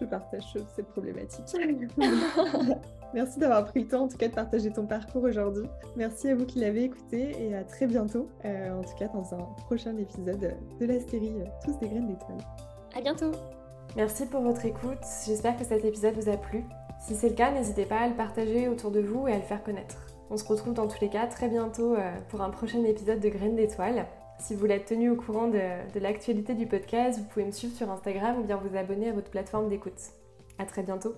Je 0.00 0.04
partage 0.06 0.42
cette 0.74 0.88
problématique. 0.88 1.44
Merci 3.14 3.38
d'avoir 3.38 3.64
pris 3.64 3.82
le 3.82 3.88
temps 3.88 4.02
en 4.02 4.08
tout 4.08 4.16
cas 4.16 4.26
de 4.26 4.34
partager 4.34 4.72
ton 4.72 4.86
parcours 4.86 5.22
aujourd'hui. 5.22 5.68
Merci 5.94 6.30
à 6.30 6.34
vous 6.34 6.46
qui 6.46 6.58
l'avez 6.58 6.82
écouté 6.82 7.30
et 7.40 7.54
à 7.54 7.62
très 7.62 7.86
bientôt, 7.86 8.28
en 8.44 8.82
tout 8.82 8.96
cas 8.98 9.06
dans 9.06 9.34
un 9.34 9.38
prochain 9.66 9.96
épisode 9.96 10.56
de 10.80 10.84
la 10.84 10.98
série 10.98 11.32
Tous 11.64 11.78
des 11.78 11.88
graines 11.88 12.08
d'étoiles. 12.08 12.38
À 12.96 13.00
bientôt 13.00 13.30
Merci 13.96 14.26
pour 14.26 14.40
votre 14.40 14.64
écoute, 14.64 14.98
j'espère 15.24 15.56
que 15.56 15.64
cet 15.64 15.84
épisode 15.84 16.14
vous 16.14 16.28
a 16.28 16.36
plu. 16.36 16.64
Si 16.98 17.14
c'est 17.14 17.28
le 17.28 17.34
cas, 17.34 17.52
n'hésitez 17.52 17.84
pas 17.84 18.00
à 18.00 18.08
le 18.08 18.14
partager 18.14 18.66
autour 18.66 18.90
de 18.90 19.00
vous 19.00 19.28
et 19.28 19.32
à 19.32 19.36
le 19.36 19.42
faire 19.42 19.62
connaître. 19.62 20.13
On 20.30 20.36
se 20.36 20.44
retrouve 20.44 20.74
dans 20.74 20.88
tous 20.88 21.00
les 21.00 21.08
cas 21.08 21.26
très 21.26 21.48
bientôt 21.48 21.94
euh, 21.94 22.12
pour 22.28 22.40
un 22.40 22.50
prochain 22.50 22.82
épisode 22.84 23.20
de 23.20 23.28
Graines 23.28 23.56
d'étoiles. 23.56 24.06
Si 24.38 24.54
vous 24.54 24.60
voulez 24.60 24.80
tenu 24.80 25.10
au 25.10 25.16
courant 25.16 25.48
de, 25.48 25.60
de 25.92 26.00
l'actualité 26.00 26.54
du 26.54 26.66
podcast, 26.66 27.18
vous 27.18 27.26
pouvez 27.26 27.44
me 27.44 27.52
suivre 27.52 27.76
sur 27.76 27.90
Instagram 27.90 28.40
ou 28.40 28.44
bien 28.44 28.56
vous 28.56 28.76
abonner 28.76 29.10
à 29.10 29.12
votre 29.12 29.30
plateforme 29.30 29.68
d'écoute. 29.68 30.00
A 30.58 30.64
très 30.64 30.82
bientôt 30.82 31.14